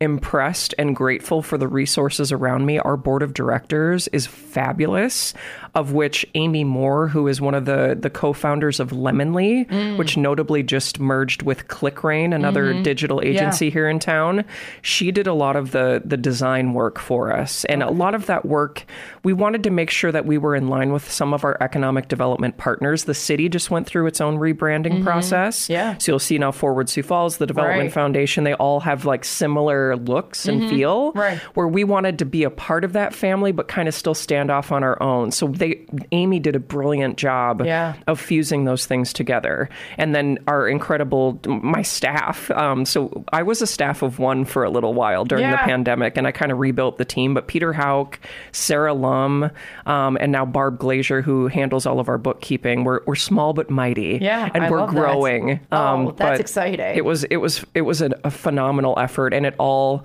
impressed 0.00 0.74
and 0.78 0.94
grateful 0.94 1.42
for 1.42 1.58
the 1.58 1.66
resources 1.66 2.30
around 2.30 2.64
me. 2.66 2.78
Our 2.78 2.96
board 2.96 3.22
of 3.22 3.34
directors 3.34 4.06
is 4.08 4.26
fabulous, 4.26 5.34
of 5.78 5.92
which 5.92 6.26
Amy 6.34 6.64
Moore, 6.64 7.08
who 7.08 7.28
is 7.28 7.40
one 7.40 7.54
of 7.54 7.64
the, 7.64 7.96
the 7.98 8.10
co-founders 8.10 8.80
of 8.80 8.90
Lemonly, 8.90 9.66
Mm. 9.68 9.96
which 9.96 10.16
notably 10.16 10.62
just 10.62 10.98
merged 10.98 11.42
with 11.42 11.68
ClickRain, 11.68 12.34
another 12.34 12.74
Mhm. 12.74 12.82
digital 12.82 13.22
Yeah. 13.24 13.30
agency 13.30 13.70
here 13.70 13.88
in 13.88 13.98
town. 13.98 14.44
She 14.82 15.10
did 15.12 15.26
a 15.26 15.32
lot 15.34 15.56
of 15.56 15.70
the 15.70 16.02
the 16.04 16.16
design 16.16 16.72
work 16.74 16.98
for 16.98 17.32
us. 17.32 17.64
And 17.66 17.82
a 17.82 17.90
lot 17.90 18.14
of 18.14 18.26
that 18.26 18.44
work 18.46 18.84
we 19.24 19.32
wanted 19.32 19.62
to 19.64 19.70
make 19.70 19.90
sure 19.90 20.10
that 20.12 20.26
we 20.26 20.38
were 20.38 20.54
in 20.54 20.68
line 20.68 20.92
with 20.92 21.10
some 21.10 21.32
of 21.34 21.44
our 21.44 21.56
economic 21.60 22.08
development 22.08 22.56
partners. 22.56 23.04
The 23.04 23.14
city 23.14 23.48
just 23.48 23.70
went 23.70 23.86
through 23.86 24.06
its 24.06 24.20
own 24.20 24.38
rebranding 24.38 25.00
Mhm. 25.00 25.04
process. 25.04 25.68
Yeah. 25.68 25.94
So 25.98 26.12
you'll 26.12 26.18
see 26.18 26.38
now 26.38 26.50
Forward 26.50 26.88
Sioux 26.88 27.02
Falls, 27.02 27.36
the 27.36 27.46
Development 27.46 27.82
Right. 27.82 27.92
Foundation, 27.92 28.44
they 28.44 28.54
all 28.54 28.80
have 28.80 29.04
like 29.04 29.24
similar 29.24 29.96
looks 29.96 30.46
and 30.48 30.62
Mhm. 30.62 30.70
feel. 30.70 31.12
Right. 31.12 31.38
Where 31.54 31.68
we 31.68 31.84
wanted 31.84 32.18
to 32.20 32.24
be 32.24 32.44
a 32.44 32.50
part 32.50 32.84
of 32.84 32.92
that 32.94 33.14
family, 33.14 33.52
but 33.52 33.68
kind 33.68 33.86
of 33.88 33.94
still 33.94 34.14
stand 34.14 34.50
off 34.50 34.72
on 34.72 34.82
our 34.82 35.00
own. 35.02 35.30
So 35.30 35.46
they 35.48 35.67
Amy 36.12 36.38
did 36.38 36.56
a 36.56 36.58
brilliant 36.60 37.16
job 37.16 37.62
Yeah. 37.64 37.94
of 38.06 38.20
fusing 38.20 38.64
those 38.64 38.86
things 38.86 39.12
together. 39.12 39.68
And 39.96 40.14
then 40.14 40.38
our 40.46 40.68
incredible, 40.68 41.40
my 41.46 41.82
staff. 41.82 42.50
Um, 42.50 42.84
so 42.84 43.24
I 43.32 43.42
was 43.42 43.62
a 43.62 43.66
staff 43.66 44.02
of 44.02 44.18
one 44.18 44.44
for 44.44 44.64
a 44.64 44.70
little 44.70 44.94
while 44.94 45.24
during 45.24 45.50
the 45.50 45.56
pandemic, 45.56 46.16
and 46.16 46.26
I 46.26 46.32
kind 46.32 46.52
of 46.52 46.58
rebuilt 46.58 46.98
the 46.98 47.04
team. 47.04 47.34
But 47.34 47.48
Peter 47.48 47.72
Hauk, 47.72 48.18
Sarah 48.52 48.94
Lum, 48.94 49.50
um, 49.86 50.16
and 50.20 50.32
now 50.32 50.44
Barb 50.44 50.78
Glazier, 50.78 51.22
who 51.22 51.48
handles 51.48 51.86
all 51.86 52.00
of 52.00 52.08
our 52.08 52.18
bookkeeping. 52.18 52.84
We're, 52.84 53.00
we're 53.06 53.14
small 53.14 53.52
but 53.52 53.70
mighty. 53.70 54.18
Yeah, 54.20 54.48
and 54.54 54.64
I 54.64 54.70
we're 54.70 54.78
love 54.80 54.94
that. 54.94 55.00
growing. 55.00 55.60
Um, 55.72 56.08
Oh, 56.08 56.10
that's 56.12 56.18
but 56.18 56.40
exciting. 56.40 56.96
It 56.96 57.04
was 57.04 57.24
it 57.24 57.36
was 57.36 57.64
it 57.74 57.82
was 57.82 58.02
a, 58.02 58.10
a 58.24 58.30
phenomenal 58.30 58.98
effort, 58.98 59.32
and 59.34 59.46
it 59.46 59.54
all. 59.58 60.04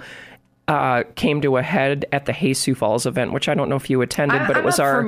Uh, 0.65 1.03
came 1.15 1.41
to 1.41 1.57
a 1.57 1.61
head 1.61 2.05
at 2.13 2.25
the 2.25 2.31
Hey 2.31 2.53
Sioux 2.53 2.73
Falls 2.73 3.05
event, 3.05 3.33
which 3.33 3.49
I 3.49 3.53
don't 3.53 3.67
know 3.67 3.75
if 3.75 3.89
you 3.89 4.01
attended, 4.01 4.43
I- 4.43 4.47
but 4.47 4.55
it 4.55 4.59
I'm 4.59 4.65
was 4.65 4.79
our 4.79 5.01
it, 5.01 5.05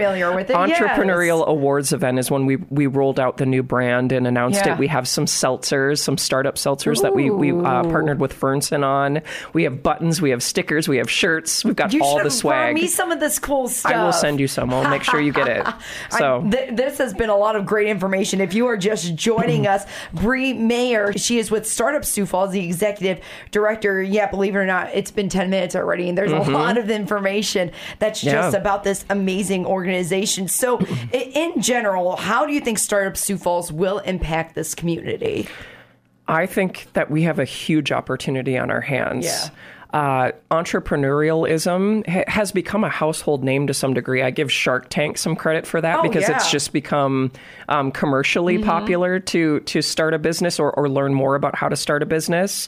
entrepreneurial 0.49 1.45
awards 1.47 1.93
event. 1.93 2.19
Is 2.19 2.29
when 2.29 2.45
we 2.45 2.57
we 2.57 2.87
rolled 2.87 3.19
out 3.21 3.37
the 3.37 3.45
new 3.45 3.63
brand 3.63 4.11
and 4.11 4.27
announced 4.27 4.65
Yeah. 4.65 4.73
it. 4.73 4.79
We 4.79 4.87
have 4.87 5.07
some 5.07 5.25
seltzers, 5.25 5.99
some 5.99 6.17
startup 6.17 6.55
seltzers 6.55 7.01
that 7.03 7.15
we 7.15 7.29
we 7.29 7.51
uh, 7.51 7.83
partnered 7.83 8.19
with 8.19 8.37
Fernson 8.37 8.83
on. 8.85 9.21
We 9.53 9.63
have 9.63 9.81
buttons, 9.81 10.21
we 10.21 10.31
have 10.31 10.43
stickers, 10.43 10.89
we 10.89 10.97
have 10.97 11.09
shirts. 11.09 11.63
We've 11.63 11.73
got 11.75 11.93
You 11.93 12.03
all 12.03 12.21
the 12.21 12.29
swag. 12.31 12.75
me 12.75 12.87
some 12.87 13.11
of 13.13 13.21
this 13.21 13.39
cool 13.39 13.69
stuff. 13.69 13.93
I 13.93 14.03
will 14.03 14.11
send 14.13 14.41
you 14.41 14.47
some. 14.49 14.73
I'll 14.73 14.89
make 14.89 15.03
sure 15.03 15.21
you 15.21 15.31
get 15.31 15.47
it. 15.47 15.65
So. 16.17 16.43
I, 16.45 16.49
th- 16.49 16.69
this 16.75 16.97
has 16.97 17.13
been 17.13 17.29
a 17.29 17.35
lot 17.37 17.55
of 17.55 17.65
great 17.65 17.87
information. 17.87 18.41
If 18.41 18.53
you 18.53 18.67
are 18.67 18.77
just 18.77 19.15
joining 19.15 19.67
us, 19.67 19.85
Bree 20.13 20.53
Maynor, 20.53 21.17
she 21.17 21.39
is 21.39 21.49
with 21.49 21.65
Startup 21.67 22.03
Sioux 22.05 22.25
Falls, 22.25 22.51
the 22.51 22.63
executive 22.65 23.23
director. 23.51 24.01
Yeah, 24.01 24.29
believe 24.29 24.55
it 24.55 24.59
or 24.59 24.65
not, 24.65 24.89
it's 24.93 25.11
been 25.11 25.29
10 25.45 25.49
minutes 25.51 25.75
already, 25.75 26.09
and 26.09 26.17
there's 26.17 26.31
Mhm. 26.31 26.47
a 26.47 26.51
lot 26.51 26.77
of 26.77 26.89
information 26.89 27.71
that's 27.99 28.21
just 28.21 28.55
about 28.55 28.83
this 28.83 29.05
amazing 29.09 29.65
organization. 29.65 30.47
So, 30.47 30.79
in 31.11 31.61
general, 31.61 32.15
how 32.15 32.45
do 32.45 32.53
you 32.53 32.59
think 32.59 32.79
Startup 32.79 33.15
Sioux 33.15 33.37
Falls 33.37 33.71
will 33.71 33.99
impact 33.99 34.55
this 34.55 34.73
community? 34.75 35.47
I 36.27 36.47
think 36.47 36.87
that 36.93 37.11
we 37.11 37.23
have 37.23 37.37
a 37.37 37.45
huge 37.45 37.91
opportunity 37.91 38.57
on 38.57 38.71
our 38.71 38.81
hands. 38.81 39.25
Yeah. 39.25 39.49
Uh, 39.93 40.31
entrepreneurialism 40.51 42.05
ha- 42.07 42.23
has 42.27 42.51
become 42.51 42.83
a 42.83 42.89
household 42.89 43.43
name 43.43 43.67
to 43.67 43.73
some 43.73 43.93
degree. 43.93 44.21
I 44.21 44.29
give 44.31 44.51
Shark 44.51 44.87
Tank 44.89 45.17
some 45.17 45.35
credit 45.35 45.65
for 45.67 45.79
that 45.79 45.99
Oh, 45.99 46.01
because 46.03 46.23
yeah. 46.27 46.35
it's 46.35 46.51
just 46.51 46.73
become 46.73 47.31
um, 47.69 47.91
commercially 47.91 48.57
Mhm. 48.57 48.65
popular 48.65 49.19
to 49.19 49.59
to 49.61 49.81
start 49.81 50.13
a 50.13 50.19
business 50.19 50.59
or, 50.59 50.71
or 50.73 50.89
learn 50.89 51.13
more 51.13 51.35
about 51.35 51.55
how 51.55 51.69
to 51.69 51.75
start 51.77 52.03
a 52.03 52.05
business. 52.05 52.67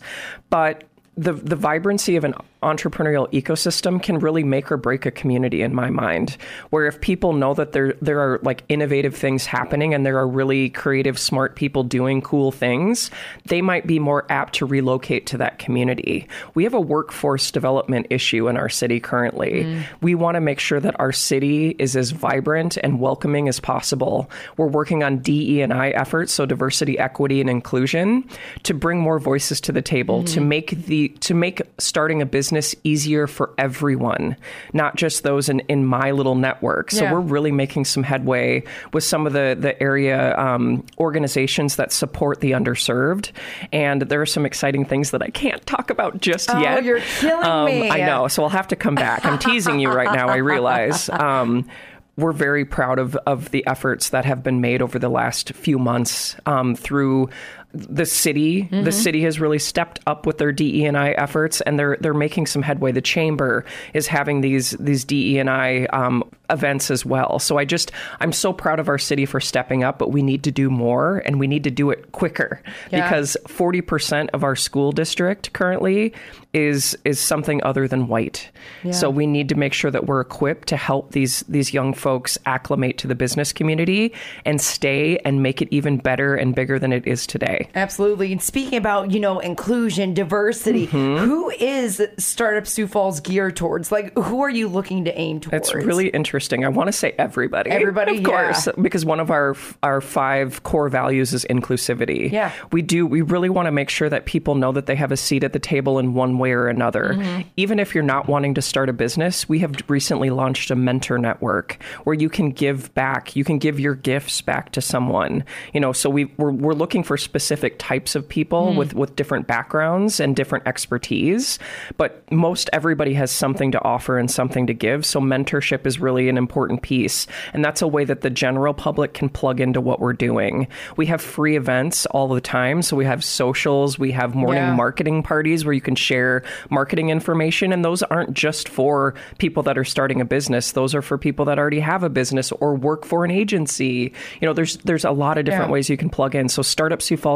But 0.49 0.83
the 1.17 1.33
the 1.33 1.55
vibrancy 1.57 2.15
of 2.15 2.23
an 2.23 2.35
entrepreneurial 2.63 3.31
ecosystem 3.31 4.01
can 4.01 4.17
really 4.17 4.43
make 4.43 4.71
or 4.71 4.77
break 4.77 5.05
a 5.05 5.11
community 5.11 5.61
in 5.61 5.75
my 5.75 5.89
mind. 5.91 6.37
Where 6.71 6.87
if 6.87 6.99
people 7.01 7.33
know 7.33 7.53
that 7.53 7.71
there 7.73 7.93
there 8.01 8.19
are 8.19 8.39
like 8.41 8.63
innovative 8.67 9.15
things 9.15 9.45
happening 9.45 9.93
and 9.93 10.05
there 10.05 10.17
are 10.17 10.27
really 10.27 10.69
creative, 10.69 11.19
smart 11.19 11.55
people 11.55 11.83
doing 11.83 12.21
cool 12.21 12.51
things, 12.51 13.11
they 13.45 13.61
might 13.61 13.85
be 13.85 13.99
more 13.99 14.25
apt 14.29 14.55
to 14.55 14.65
relocate 14.65 15.27
to 15.27 15.37
that 15.37 15.59
community. 15.59 16.27
We 16.55 16.63
have 16.63 16.73
a 16.73 16.81
workforce 16.81 17.51
development 17.51 18.07
issue 18.09 18.47
in 18.47 18.57
our 18.57 18.69
city 18.69 18.99
currently. 18.99 19.63
Mm. 19.63 19.83
We 20.01 20.15
want 20.15 20.33
to 20.35 20.41
make 20.41 20.59
sure 20.59 20.79
that 20.79 20.99
our 20.99 21.11
city 21.11 21.75
is 21.77 21.95
as 21.95 22.09
vibrant 22.09 22.77
and 22.77 22.99
welcoming 22.99 23.47
as 23.47 23.59
possible. 23.59 24.31
We're 24.57 24.65
working 24.67 25.03
on 25.03 25.19
DE 25.19 25.61
and 25.61 25.71
I 25.71 25.89
efforts, 25.89 26.33
so 26.33 26.45
diversity, 26.47 26.97
equity, 26.97 27.39
and 27.39 27.49
inclusion, 27.49 28.27
to 28.63 28.73
bring 28.73 28.99
more 28.99 29.19
voices 29.19 29.61
to 29.61 29.71
the 29.71 29.83
table, 29.83 30.23
to 30.23 30.39
Mhm. 30.41 30.45
make 30.47 30.69
the 30.85 31.09
to 31.19 31.35
make 31.35 31.61
starting 31.77 32.21
a 32.21 32.25
business 32.25 32.46
easier 32.83 33.27
for 33.27 33.51
everyone, 33.57 34.35
not 34.73 34.95
just 34.95 35.23
those 35.23 35.49
in, 35.49 35.59
in 35.61 35.85
my 35.85 36.11
little 36.11 36.35
network. 36.35 36.91
So 36.91 37.03
Yeah. 37.03 37.13
we're 37.13 37.19
really 37.19 37.51
making 37.51 37.85
some 37.85 38.03
headway 38.03 38.63
with 38.93 39.03
some 39.03 39.27
of 39.27 39.33
the 39.33 39.55
the 39.59 39.81
area 39.81 40.37
um, 40.37 40.85
organizations 40.99 41.75
that 41.77 41.91
support 41.91 42.39
the 42.41 42.51
underserved, 42.51 43.31
and 43.71 44.01
there 44.03 44.21
are 44.21 44.25
some 44.25 44.45
exciting 44.45 44.85
things 44.85 45.11
that 45.11 45.21
I 45.21 45.29
can't 45.29 45.65
talk 45.65 45.89
about 45.89 46.19
just 46.21 46.49
Oh, 46.53 46.59
yet. 46.59 46.83
you're 46.83 46.99
killing 47.19 47.43
Um, 47.45 47.65
me. 47.65 47.89
I 47.89 48.05
know, 48.05 48.27
so 48.27 48.43
I'll 48.43 48.49
have 48.49 48.67
to 48.69 48.75
come 48.75 48.95
back. 48.95 49.25
I'm 49.25 49.39
teasing 49.39 49.79
you 49.79 49.89
right 49.91 50.11
now. 50.13 50.27
I 50.29 50.37
realize. 50.37 51.09
Um, 51.27 51.67
we're 52.15 52.31
very 52.31 52.65
proud 52.65 52.97
of, 52.97 53.15
of 53.27 53.51
the 53.51 53.65
efforts 53.67 54.09
that 54.09 54.25
have 54.25 54.41
been 54.41 54.59
made 54.59 54.81
over 54.81 54.97
the 54.97 55.07
last 55.09 55.53
few 55.53 55.77
months 55.77 56.35
um, 56.47 56.73
through 56.75 57.29
the 57.73 58.05
city. 58.05 58.63
Mm-hmm. 58.63 58.83
The 58.83 58.91
city 58.91 59.21
has 59.23 59.39
really 59.39 59.59
stepped 59.59 59.99
up 60.07 60.25
with 60.25 60.37
their 60.37 60.51
DE 60.51 60.85
and 60.85 60.97
I 60.97 61.11
efforts, 61.11 61.61
and 61.61 61.77
they're 61.77 61.97
they're 61.99 62.13
making 62.13 62.47
some 62.47 62.61
headway. 62.61 62.91
The 62.91 63.01
chamber 63.01 63.65
is 63.93 64.07
having 64.07 64.41
these 64.41 64.71
these 64.71 65.03
DE 65.03 65.37
and 65.37 65.49
I 65.49 65.85
um, 65.93 66.23
events 66.49 66.89
as 66.89 67.05
well. 67.05 67.39
So 67.39 67.57
I 67.57 67.65
just 67.65 67.91
I'm 68.19 68.31
so 68.31 68.53
proud 68.53 68.79
of 68.79 68.87
our 68.89 68.97
city 68.97 69.25
for 69.25 69.39
stepping 69.39 69.83
up, 69.83 69.99
but 69.99 70.11
we 70.11 70.23
need 70.23 70.43
to 70.43 70.51
do 70.51 70.69
more, 70.69 71.21
and 71.25 71.39
we 71.39 71.47
need 71.47 71.63
to 71.65 71.71
do 71.71 71.89
it 71.89 72.11
quicker 72.13 72.61
Yeah. 72.91 73.03
because 73.03 73.35
40 73.47 73.81
percent 73.81 74.29
of 74.33 74.43
our 74.43 74.55
school 74.55 74.91
district 74.91 75.53
currently 75.53 76.13
is 76.53 76.97
is 77.03 77.19
something 77.19 77.61
other 77.63 77.87
than 77.87 78.07
white. 78.07 78.49
Yeah. 78.83 78.91
So 78.91 79.09
we 79.09 79.27
need 79.27 79.49
to 79.49 79.55
make 79.55 79.73
sure 79.73 79.91
that 79.91 80.05
we're 80.07 80.21
equipped 80.21 80.69
to 80.69 80.77
help 80.77 81.11
these 81.11 81.41
these 81.49 81.73
young 81.73 81.93
folks 81.93 82.37
acclimate 82.45 82.97
to 82.99 83.07
the 83.07 83.15
business 83.15 83.51
community 83.51 84.13
and 84.45 84.59
stay 84.61 85.17
and 85.19 85.43
make 85.43 85.61
it 85.61 85.67
even 85.71 85.97
better 85.97 86.33
and 86.35 86.55
bigger 86.55 86.79
than 86.79 86.93
it 86.93 87.05
is 87.05 87.27
today. 87.27 87.56
Day. 87.57 87.69
Absolutely. 87.75 88.31
And 88.31 88.41
speaking 88.41 88.77
about, 88.77 89.11
you 89.11 89.19
know, 89.19 89.39
inclusion, 89.39 90.13
diversity, 90.13 90.87
Mhm. 90.87 91.19
who 91.19 91.49
is 91.51 92.01
Startup 92.17 92.65
Sioux 92.67 92.87
Falls 92.87 93.19
geared 93.19 93.55
towards? 93.55 93.91
Like, 93.91 94.17
who 94.17 94.41
are 94.41 94.49
you 94.49 94.67
looking 94.67 95.05
to 95.05 95.17
aim 95.19 95.39
towards? 95.39 95.69
It's 95.69 95.75
really 95.75 96.07
interesting. 96.09 96.65
I 96.65 96.69
want 96.69 96.87
to 96.87 96.91
say 96.93 97.13
everybody. 97.17 97.69
Everybody, 97.71 98.17
of 98.17 98.23
course, 98.23 98.67
yeah. 98.67 98.73
because 98.81 99.05
one 99.05 99.19
of 99.19 99.31
our 99.31 99.55
our 99.83 100.01
five 100.01 100.63
core 100.63 100.89
values 100.89 101.33
is 101.33 101.45
inclusivity. 101.49 102.31
Yeah. 102.31 102.51
we 102.71 102.81
do. 102.81 103.05
We 103.05 103.21
really 103.21 103.49
want 103.49 103.65
to 103.67 103.71
make 103.71 103.89
sure 103.89 104.09
that 104.09 104.25
people 104.25 104.55
know 104.55 104.71
that 104.71 104.85
they 104.85 104.95
have 104.95 105.11
a 105.11 105.17
seat 105.17 105.43
at 105.43 105.53
the 105.53 105.59
table 105.59 105.99
in 105.99 106.13
one 106.13 106.37
way 106.37 106.51
or 106.51 106.67
another. 106.67 107.13
Mhm. 107.17 107.45
Even 107.57 107.79
if 107.79 107.93
you're 107.95 108.03
not 108.03 108.27
wanting 108.27 108.53
to 108.55 108.61
start 108.61 108.89
a 108.89 108.93
business, 108.93 109.47
we 109.49 109.59
have 109.59 109.73
recently 109.87 110.29
launched 110.29 110.71
a 110.71 110.75
mentor 110.75 111.17
network 111.17 111.77
where 112.03 112.13
you 112.13 112.29
can 112.29 112.51
give 112.51 112.93
back. 112.93 113.35
You 113.35 113.43
can 113.43 113.57
give 113.57 113.79
your 113.79 113.95
gifts 113.95 114.41
back 114.41 114.71
to 114.73 114.81
someone. 114.81 115.43
You 115.73 115.79
know, 115.79 115.91
so 115.93 116.09
we 116.09 116.25
we're, 116.37 116.51
we're 116.51 116.73
looking 116.73 117.03
for 117.03 117.17
specific 117.17 117.46
types 117.79 118.15
of 118.15 118.27
people 118.27 118.71
Mm. 118.73 118.75
with 118.77 118.93
with 118.93 119.15
different 119.15 119.47
backgrounds 119.47 120.19
and 120.19 120.35
different 120.35 120.65
expertise, 120.67 121.59
but 121.97 122.23
most 122.31 122.69
everybody 122.73 123.13
has 123.13 123.31
something 123.31 123.71
to 123.71 123.83
offer 123.83 124.17
and 124.17 124.29
something 124.31 124.67
to 124.67 124.73
give. 124.73 125.05
So 125.05 125.19
mentorship 125.21 125.85
is 125.85 125.99
really 125.99 126.27
an 126.29 126.37
important 126.37 126.81
piece, 126.81 127.27
and 127.53 127.63
that's 127.63 127.81
a 127.81 127.87
way 127.87 128.03
that 128.05 128.21
the 128.21 128.29
general 128.29 128.73
public 128.73 129.13
can 129.13 129.29
plug 129.29 129.59
into 129.59 129.79
what 129.79 129.99
we're 129.99 130.13
doing. 130.13 130.67
We 130.95 131.05
have 131.07 131.21
free 131.21 131.55
events 131.55 132.05
all 132.07 132.27
the 132.27 132.41
time, 132.41 132.81
so 132.81 132.95
we 132.97 133.05
have 133.05 133.23
socials, 133.23 133.99
we 133.99 134.11
have 134.11 134.33
morning 134.35 134.63
Yeah. 134.63 134.75
marketing 134.75 135.23
parties 135.23 135.63
where 135.65 135.73
you 135.73 135.81
can 135.81 135.95
share 135.95 136.43
marketing 136.69 137.09
information, 137.09 137.71
and 137.71 137.85
those 137.85 138.01
aren't 138.03 138.33
just 138.33 138.67
for 138.69 139.13
people 139.37 139.63
that 139.63 139.77
are 139.77 139.83
starting 139.85 140.19
a 140.21 140.25
business. 140.25 140.71
Those 140.71 140.95
are 140.95 141.01
for 141.01 141.17
people 141.17 141.45
that 141.45 141.59
already 141.59 141.79
have 141.79 142.03
a 142.03 142.09
business 142.09 142.51
or 142.53 142.75
work 142.75 143.05
for 143.05 143.23
an 143.25 143.31
agency. 143.31 144.11
You 144.41 144.47
know, 144.47 144.53
there's 144.53 144.77
there's 144.77 145.05
a 145.05 145.11
lot 145.11 145.37
of 145.37 145.45
different 145.45 145.67
Yeah. 145.69 145.73
ways 145.73 145.89
you 145.89 145.97
can 145.97 146.09
plug 146.09 146.35
in. 146.35 146.49
So 146.49 146.61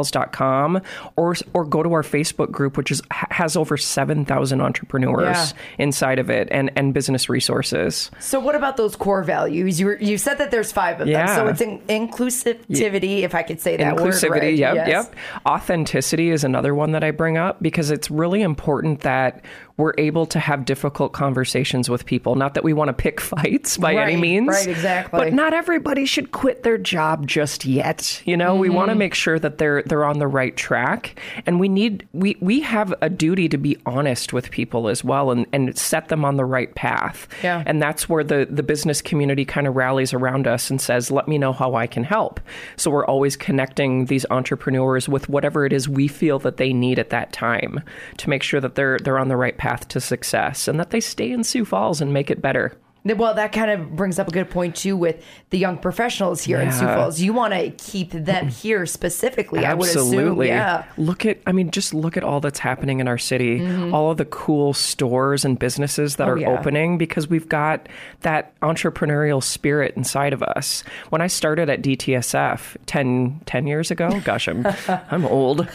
startupsiouxfalls.com 0.02 0.80
or 1.16 1.34
or 1.54 1.64
go 1.64 1.82
to 1.82 1.92
our 1.92 2.02
Facebook 2.02 2.50
group, 2.50 2.76
which 2.76 2.90
is 2.90 3.02
has 3.10 3.56
over 3.56 3.76
seven 3.76 4.24
thousand 4.24 4.60
entrepreneurs 4.60 5.54
inside 5.78 6.18
of 6.18 6.30
it 6.30 6.48
and 6.50 6.70
and 6.76 6.94
business 6.94 7.28
resources. 7.28 8.10
So, 8.20 8.40
what 8.40 8.54
about 8.54 8.76
those 8.76 8.96
core 8.96 9.22
values? 9.22 9.80
You 9.80 9.86
were, 9.86 9.98
you 10.00 10.18
said 10.18 10.38
that 10.38 10.50
there's 10.50 10.72
five 10.72 11.00
of 11.00 11.08
Yeah. 11.08 11.26
them. 11.26 11.36
So, 11.36 11.46
it's 11.48 11.60
in, 11.60 11.78
inclusivity, 12.08 13.22
if 13.22 13.34
I 13.34 13.42
could 13.42 13.60
say 13.60 13.76
that 13.76 13.96
word 13.96 14.12
Inclusivity, 14.14 14.30
right. 14.40 14.54
yep, 14.58 14.74
Yes. 14.74 14.88
yep. 14.88 15.14
Authenticity 15.46 16.30
is 16.30 16.44
another 16.44 16.74
one 16.74 16.92
that 16.92 17.04
I 17.04 17.10
bring 17.10 17.36
up 17.38 17.62
because 17.62 17.90
it's 17.90 18.10
really 18.10 18.42
important 18.42 19.00
that 19.00 19.44
we're 19.82 19.94
able 19.98 20.26
to 20.26 20.38
have 20.38 20.64
difficult 20.64 21.12
conversations 21.12 21.90
with 21.90 22.06
people. 22.06 22.36
Not 22.36 22.54
that 22.54 22.62
we 22.62 22.72
want 22.72 22.88
to 22.88 22.92
pick 22.92 23.20
fights 23.20 23.76
by 23.76 23.96
any 23.96 24.16
means. 24.16 24.48
right, 24.48 24.68
exactly. 24.68 25.18
But 25.18 25.32
not 25.32 25.52
everybody 25.52 26.06
should 26.06 26.30
quit 26.30 26.62
their 26.62 26.78
job 26.78 27.26
just 27.26 27.64
yet. 27.64 28.22
You 28.24 28.36
know, 28.36 28.54
we 28.54 28.70
want 28.70 28.88
to 28.88 28.92
mm-hmm. 28.92 29.00
make 29.00 29.14
sure 29.14 29.40
that 29.40 29.58
they're 29.58 29.82
they're 29.82 30.04
on 30.04 30.20
the 30.20 30.28
right 30.28 30.56
track. 30.56 31.18
And 31.46 31.58
we 31.58 31.68
need 31.68 32.06
we 32.12 32.36
we 32.40 32.60
have 32.60 32.94
a 33.02 33.10
duty 33.10 33.48
to 33.48 33.58
be 33.58 33.76
honest 33.84 34.32
with 34.32 34.52
people 34.52 34.88
as 34.88 35.02
well 35.02 35.32
and, 35.32 35.46
and 35.52 35.76
set 35.76 36.08
them 36.08 36.24
on 36.24 36.36
the 36.36 36.44
right 36.44 36.72
path. 36.76 37.26
Yeah. 37.42 37.64
And 37.66 37.82
that's 37.82 38.08
where 38.08 38.22
the, 38.22 38.46
the 38.48 38.62
business 38.62 39.02
community 39.02 39.44
kind 39.44 39.66
of 39.66 39.74
rallies 39.74 40.14
around 40.14 40.46
us 40.46 40.70
and 40.70 40.80
says, 40.80 41.10
let 41.10 41.26
me 41.26 41.38
know 41.38 41.52
how 41.52 41.74
I 41.74 41.88
can 41.88 42.04
help. 42.04 42.38
So 42.76 42.88
we're 42.90 43.06
always 43.06 43.36
connecting 43.36 44.06
these 44.06 44.24
entrepreneurs 44.30 45.08
with 45.08 45.28
whatever 45.28 45.66
it 45.66 45.72
is 45.72 45.88
we 45.88 46.06
feel 46.06 46.38
that 46.40 46.58
they 46.58 46.72
need 46.72 47.00
at 47.00 47.10
that 47.10 47.32
time 47.32 47.80
to 48.18 48.30
make 48.30 48.44
sure 48.44 48.60
that 48.60 48.76
they're 48.76 48.98
they're 48.98 49.18
on 49.18 49.26
the 49.26 49.36
right 49.36 49.56
path 49.58 49.71
to 49.80 50.00
success 50.00 50.68
and 50.68 50.78
that 50.80 50.90
they 50.90 51.00
stay 51.00 51.30
in 51.32 51.44
Sioux 51.44 51.64
Falls 51.64 52.00
and 52.00 52.12
make 52.12 52.30
it 52.30 52.40
better. 52.40 52.76
Well, 53.04 53.34
that 53.34 53.50
kind 53.50 53.68
of 53.68 53.96
brings 53.96 54.20
up 54.20 54.28
a 54.28 54.30
good 54.30 54.48
point 54.48 54.76
too 54.76 54.96
with 54.96 55.24
the 55.50 55.58
young 55.58 55.76
professionals 55.76 56.40
here 56.40 56.60
in 56.60 56.70
Sioux 56.70 56.86
Falls. 56.86 57.20
You 57.20 57.32
want 57.32 57.52
to 57.52 57.70
keep 57.70 58.12
them 58.12 58.46
here 58.46 58.86
specifically, 58.86 59.64
I 59.66 59.74
would 59.74 59.88
assume. 59.88 60.02
Absolutely. 60.02 60.46
Yeah. 60.46 60.84
Look 60.96 61.26
at, 61.26 61.40
I 61.44 61.50
mean, 61.50 61.72
just 61.72 61.94
look 61.94 62.16
at 62.16 62.22
all 62.22 62.38
that's 62.38 62.60
happening 62.60 63.00
in 63.00 63.08
our 63.08 63.18
city. 63.18 63.58
Mhm. 63.58 63.92
All 63.92 64.12
of 64.12 64.18
the 64.18 64.24
cool 64.26 64.72
stores 64.72 65.44
and 65.44 65.58
businesses 65.58 66.14
that 66.14 66.28
Oh, 66.28 66.30
are 66.30 66.38
yeah. 66.38 66.50
opening 66.50 66.96
because 66.96 67.26
we've 67.28 67.48
got 67.48 67.88
that 68.20 68.52
entrepreneurial 68.60 69.42
spirit 69.42 69.94
inside 69.96 70.32
of 70.32 70.40
us. 70.44 70.84
When 71.10 71.20
I 71.20 71.26
started 71.26 71.68
at 71.68 71.82
DTSF 71.82 72.76
10, 72.86 73.40
10 73.46 73.66
years 73.66 73.90
ago, 73.90 74.20
gosh, 74.24 74.46
I'm 74.46 74.64
I'm 75.10 75.26
old. 75.26 75.66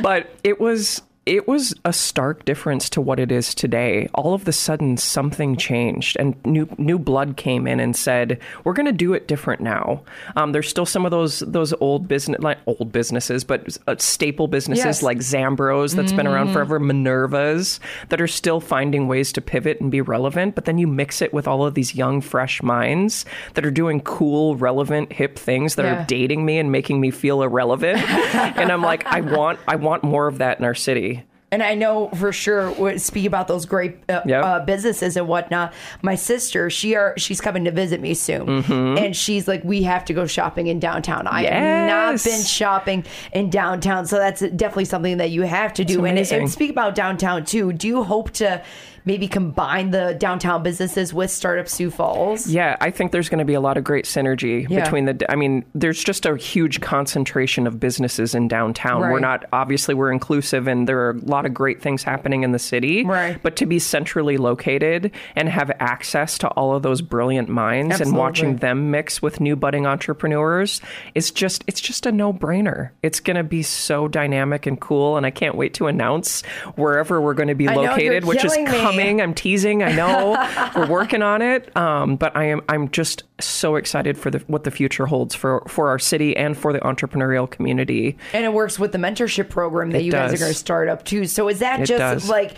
but 0.00 0.30
it 0.42 0.60
was 0.60 1.02
it 1.26 1.48
was 1.48 1.74
a 1.84 1.92
stark 1.92 2.44
difference 2.44 2.90
to 2.90 3.00
what 3.00 3.18
it 3.18 3.32
is 3.32 3.54
today. 3.54 4.08
All 4.14 4.34
of 4.34 4.44
the 4.44 4.52
sudden, 4.52 4.96
something 4.96 5.56
changed, 5.56 6.16
and 6.20 6.34
new 6.44 6.68
new 6.78 6.98
blood 6.98 7.36
came 7.36 7.66
in 7.66 7.80
and 7.80 7.96
said, 7.96 8.38
"We're 8.64 8.74
going 8.74 8.86
to 8.86 8.92
do 8.92 9.14
it 9.14 9.26
different 9.26 9.62
now." 9.62 10.02
Um, 10.36 10.52
there's 10.52 10.68
still 10.68 10.84
some 10.86 11.04
of 11.04 11.10
those 11.10 11.38
those 11.40 11.72
old 11.80 12.08
business, 12.08 12.40
like 12.42 12.58
old 12.66 12.92
businesses, 12.92 13.44
but 13.44 13.76
uh, 13.86 13.96
staple 13.98 14.48
businesses 14.48 14.84
Yes. 14.84 15.02
like 15.02 15.18
Zandbroz 15.18 15.94
that's 15.94 16.12
been 16.12 16.26
around 16.26 16.48
Mhm. 16.48 16.52
forever, 16.52 16.78
Minervas 16.78 17.80
that 18.08 18.20
are 18.20 18.26
still 18.26 18.60
finding 18.60 19.08
ways 19.08 19.32
to 19.32 19.40
pivot 19.40 19.80
and 19.80 19.90
be 19.90 20.00
relevant. 20.00 20.54
But 20.54 20.64
then 20.64 20.78
you 20.78 20.86
mix 20.86 21.22
it 21.22 21.32
with 21.32 21.46
all 21.48 21.64
of 21.64 21.74
these 21.74 21.94
young, 21.94 22.20
fresh 22.20 22.62
minds 22.62 23.24
that 23.54 23.64
are 23.64 23.70
doing 23.70 24.00
cool, 24.00 24.56
relevant, 24.56 25.12
hip 25.12 25.38
things 25.38 25.76
that 25.76 25.84
Yeah. 25.84 26.02
are 26.02 26.06
dating 26.06 26.44
me 26.44 26.58
and 26.58 26.70
making 26.72 27.00
me 27.00 27.10
feel 27.10 27.42
irrelevant. 27.42 27.98
and 28.58 28.70
I'm 28.70 28.82
like, 28.82 29.06
I 29.06 29.20
want 29.20 29.58
I 29.68 29.76
want 29.76 30.02
more 30.04 30.26
of 30.26 30.38
that 30.38 30.58
in 30.58 30.64
our 30.64 30.74
city. 30.74 31.13
And 31.52 31.62
I 31.62 31.74
know 31.76 32.08
for 32.08 32.32
sure, 32.32 32.98
speak 32.98 33.26
about 33.26 33.46
those 33.46 33.64
great 33.64 33.98
uh, 34.08 34.22
Yep. 34.26 34.44
uh, 34.44 34.60
businesses 34.64 35.16
and 35.16 35.28
whatnot. 35.28 35.72
My 36.02 36.16
sister, 36.16 36.68
she 36.68 36.96
are 36.96 37.14
she's 37.16 37.40
coming 37.40 37.64
to 37.66 37.70
visit 37.70 38.00
me 38.00 38.14
soon, 38.14 38.62
Mhm. 38.64 38.98
and 38.98 39.14
she's 39.16 39.46
like, 39.46 39.62
"We 39.62 39.84
have 39.84 40.04
to 40.06 40.12
go 40.12 40.26
shopping 40.26 40.66
in 40.66 40.80
downtown." 40.80 41.28
I 41.28 41.44
have 41.44 41.88
not 41.88 42.24
been 42.24 42.42
shopping 42.42 43.04
in 43.32 43.50
downtown, 43.50 44.06
so 44.06 44.16
that's 44.18 44.40
definitely 44.40 44.86
something 44.86 45.18
that 45.18 45.30
you 45.30 45.42
have 45.42 45.72
to 45.74 45.84
do. 45.84 46.04
And, 46.04 46.18
and 46.18 46.50
speak 46.50 46.70
about 46.70 46.96
downtown 46.96 47.44
too. 47.44 47.72
Do 47.72 47.86
you 47.86 48.02
hope 48.02 48.32
to 48.32 48.60
maybe 49.04 49.28
combine 49.28 49.90
the 49.90 50.14
downtown 50.18 50.62
businesses 50.62 51.12
with 51.12 51.30
Startup 51.30 51.68
Sioux 51.68 51.90
Falls? 51.90 52.46
Yeah, 52.46 52.76
I 52.80 52.90
think 52.90 53.12
there's 53.12 53.28
going 53.28 53.38
to 53.38 53.44
be 53.44 53.54
a 53.54 53.60
lot 53.60 53.76
of 53.76 53.84
great 53.84 54.04
synergy 54.04 54.68
Yeah. 54.68 54.84
between 54.84 55.04
the. 55.04 55.30
I 55.30 55.36
mean, 55.36 55.64
there's 55.74 56.02
just 56.02 56.26
a 56.26 56.36
huge 56.36 56.80
concentration 56.80 57.66
of 57.66 57.78
businesses 57.78 58.34
in 58.34 58.48
downtown. 58.48 59.02
Right. 59.02 59.12
We're 59.12 59.20
not 59.20 59.44
obviously 59.52 59.94
we're 59.94 60.12
inclusive, 60.12 60.66
and 60.66 60.88
there 60.88 60.98
are 61.00 61.10
a 61.10 61.18
lot 61.24 61.46
of 61.46 61.54
great 61.54 61.82
things 61.82 62.02
happening 62.02 62.42
in 62.42 62.52
the 62.52 62.58
city. 62.58 63.04
Right. 63.04 63.40
But 63.42 63.56
to 63.56 63.66
be 63.66 63.78
centrally 63.78 64.36
located 64.36 65.10
and 65.36 65.48
have 65.48 65.70
access 65.80 66.38
to 66.38 66.48
all 66.48 66.74
of 66.74 66.82
those 66.82 67.02
brilliant 67.02 67.48
minds 67.48 68.00
and 68.00 68.16
watching 68.16 68.56
them 68.56 68.90
mix 68.90 69.20
with 69.20 69.40
new 69.40 69.56
budding 69.56 69.86
entrepreneurs 69.86 70.80
is 71.14 71.30
just 71.30 71.64
it's 71.66 71.80
just 71.80 72.06
a 72.06 72.12
no 72.12 72.32
brainer. 72.32 72.90
It's 73.02 73.20
going 73.20 73.36
to 73.36 73.44
be 73.44 73.62
so 73.62 74.08
dynamic 74.08 74.66
and 74.66 74.80
cool, 74.80 75.16
and 75.16 75.26
I 75.26 75.30
can't 75.30 75.54
wait 75.56 75.74
to 75.74 75.86
announce 75.86 76.42
wherever 76.76 77.20
we're 77.20 77.34
going 77.34 77.48
to 77.48 77.54
be 77.54 77.68
I 77.68 77.74
know, 77.74 77.82
you're 77.82 77.90
located, 77.90 78.24
which 78.24 78.44
is 78.44 78.56
me. 78.56 78.64
Coming. 78.98 79.20
I'm 79.20 79.34
teasing. 79.34 79.82
I 79.82 79.92
know 79.92 80.36
we're 80.76 80.88
working 80.88 81.22
on 81.22 81.42
it, 81.42 81.74
um, 81.76 82.16
but 82.16 82.34
I 82.36 82.44
am. 82.44 82.62
I'm 82.68 82.88
just 82.90 83.24
so 83.40 83.76
excited 83.76 84.16
for 84.16 84.30
the, 84.30 84.38
what 84.46 84.64
the 84.64 84.70
future 84.70 85.06
holds 85.06 85.34
for 85.34 85.62
for 85.68 85.88
our 85.88 85.98
city 85.98 86.36
and 86.36 86.56
for 86.56 86.72
the 86.72 86.80
entrepreneurial 86.80 87.50
community. 87.50 88.16
And 88.32 88.44
it 88.44 88.52
works 88.52 88.78
with 88.78 88.92
the 88.92 88.98
mentorship 88.98 89.50
program 89.50 89.90
that 89.90 90.00
It 90.00 90.04
you 90.04 90.12
guys 90.12 90.32
are 90.32 90.38
going 90.38 90.52
to 90.52 90.58
start 90.58 90.88
up 90.88 91.04
too. 91.04 91.26
So 91.26 91.48
is 91.48 91.58
that 91.60 91.80
It 91.80 91.86
just 91.86 91.98
does. 91.98 92.28
like 92.28 92.54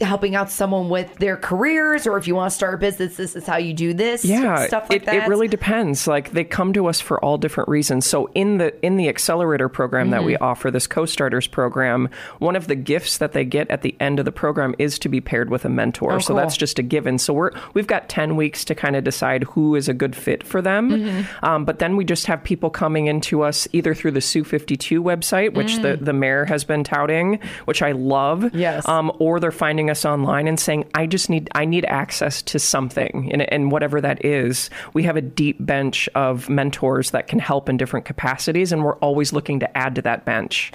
helping 0.00 0.34
out 0.34 0.50
someone 0.50 0.88
with 0.88 1.14
their 1.16 1.36
careers, 1.36 2.06
or 2.06 2.16
if 2.18 2.26
you 2.26 2.34
want 2.34 2.50
to 2.50 2.54
start 2.56 2.74
a 2.74 2.78
business, 2.78 3.16
this 3.16 3.36
is 3.36 3.46
how 3.46 3.56
you 3.56 3.72
do 3.74 3.92
this? 3.94 4.24
yeah 4.24 4.66
stuff 4.66 4.88
like 4.90 5.02
it, 5.02 5.06
that. 5.06 5.14
it 5.14 5.28
really 5.28 5.48
depends 5.48 6.06
like 6.06 6.30
they 6.32 6.44
come 6.44 6.72
to 6.72 6.86
us 6.86 7.00
for 7.00 7.22
all 7.24 7.36
different 7.38 7.68
reasons 7.68 8.06
so 8.06 8.28
in 8.34 8.58
the 8.58 8.84
in 8.84 8.96
the 8.96 9.08
accelerator 9.08 9.68
program 9.68 10.10
that 10.10 10.24
we 10.24 10.34
Mhm. 10.34 10.40
offer 10.42 10.70
this 10.70 10.86
co-starters 10.86 11.46
program 11.46 12.08
one 12.38 12.56
of 12.56 12.66
the 12.66 12.74
gifts 12.74 13.18
that 13.18 13.32
they 13.32 13.44
get 13.44 13.70
at 13.70 13.82
the 13.82 13.94
end 14.00 14.18
of 14.18 14.24
the 14.24 14.32
program 14.32 14.74
is 14.78 14.98
to 15.00 15.08
be 15.08 15.20
paired 15.20 15.50
with 15.50 15.64
a 15.64 15.68
mentor 15.68 16.12
Oh, 16.14 16.18
so 16.18 16.28
cool. 16.28 16.36
that's 16.36 16.56
just 16.56 16.78
a 16.78 16.82
given 16.82 17.18
so 17.18 17.32
we're 17.32 17.50
we've 17.74 17.86
got 17.86 18.08
10 18.08 18.36
weeks 18.36 18.64
to 18.66 18.74
kind 18.74 18.96
of 18.96 19.04
decide 19.04 19.44
who 19.44 19.74
is 19.74 19.88
a 19.88 19.94
good 19.94 20.14
fit 20.16 20.42
for 20.42 20.60
them 20.62 20.90
Mm-hmm. 20.90 21.44
um, 21.44 21.64
but 21.64 21.78
then 21.78 21.96
we 21.96 22.04
just 22.04 22.26
have 22.26 22.42
people 22.42 22.70
coming 22.70 23.06
into 23.06 23.42
us 23.42 23.66
either 23.72 23.94
through 23.94 24.12
the 24.12 24.20
sue 24.20 24.44
52 24.44 25.02
website 25.02 25.54
which 25.54 25.76
the, 25.78 25.90
Mm. 25.96 26.04
the 26.04 26.12
mayor 26.12 26.44
has 26.44 26.64
been 26.64 26.84
touting 26.84 27.38
which 27.64 27.82
i 27.82 27.92
love 27.92 28.54
Yes. 28.54 28.86
um, 28.88 29.10
or 29.18 29.40
they're 29.40 29.50
finding 29.52 29.89
us 29.90 30.04
online 30.04 30.48
and 30.48 30.58
saying 30.58 30.84
i 30.94 31.06
just 31.06 31.28
need 31.28 31.48
i 31.54 31.64
need 31.64 31.84
access 31.84 32.42
to 32.42 32.58
something. 32.58 33.30
And, 33.32 33.42
and 33.52 33.70
whatever 33.70 34.00
that 34.00 34.24
is 34.24 34.70
we 34.94 35.02
have 35.02 35.16
a 35.16 35.20
deep 35.20 35.56
bench 35.60 36.08
of 36.14 36.48
mentors 36.48 37.10
that 37.10 37.26
can 37.26 37.38
help 37.38 37.68
in 37.68 37.76
different 37.76 38.06
capacities 38.06 38.72
and 38.72 38.84
we're 38.84 38.96
always 38.96 39.32
looking 39.32 39.60
to 39.60 39.78
add 39.78 39.94
to 39.96 40.02
that 40.02 40.24
bench 40.24 40.72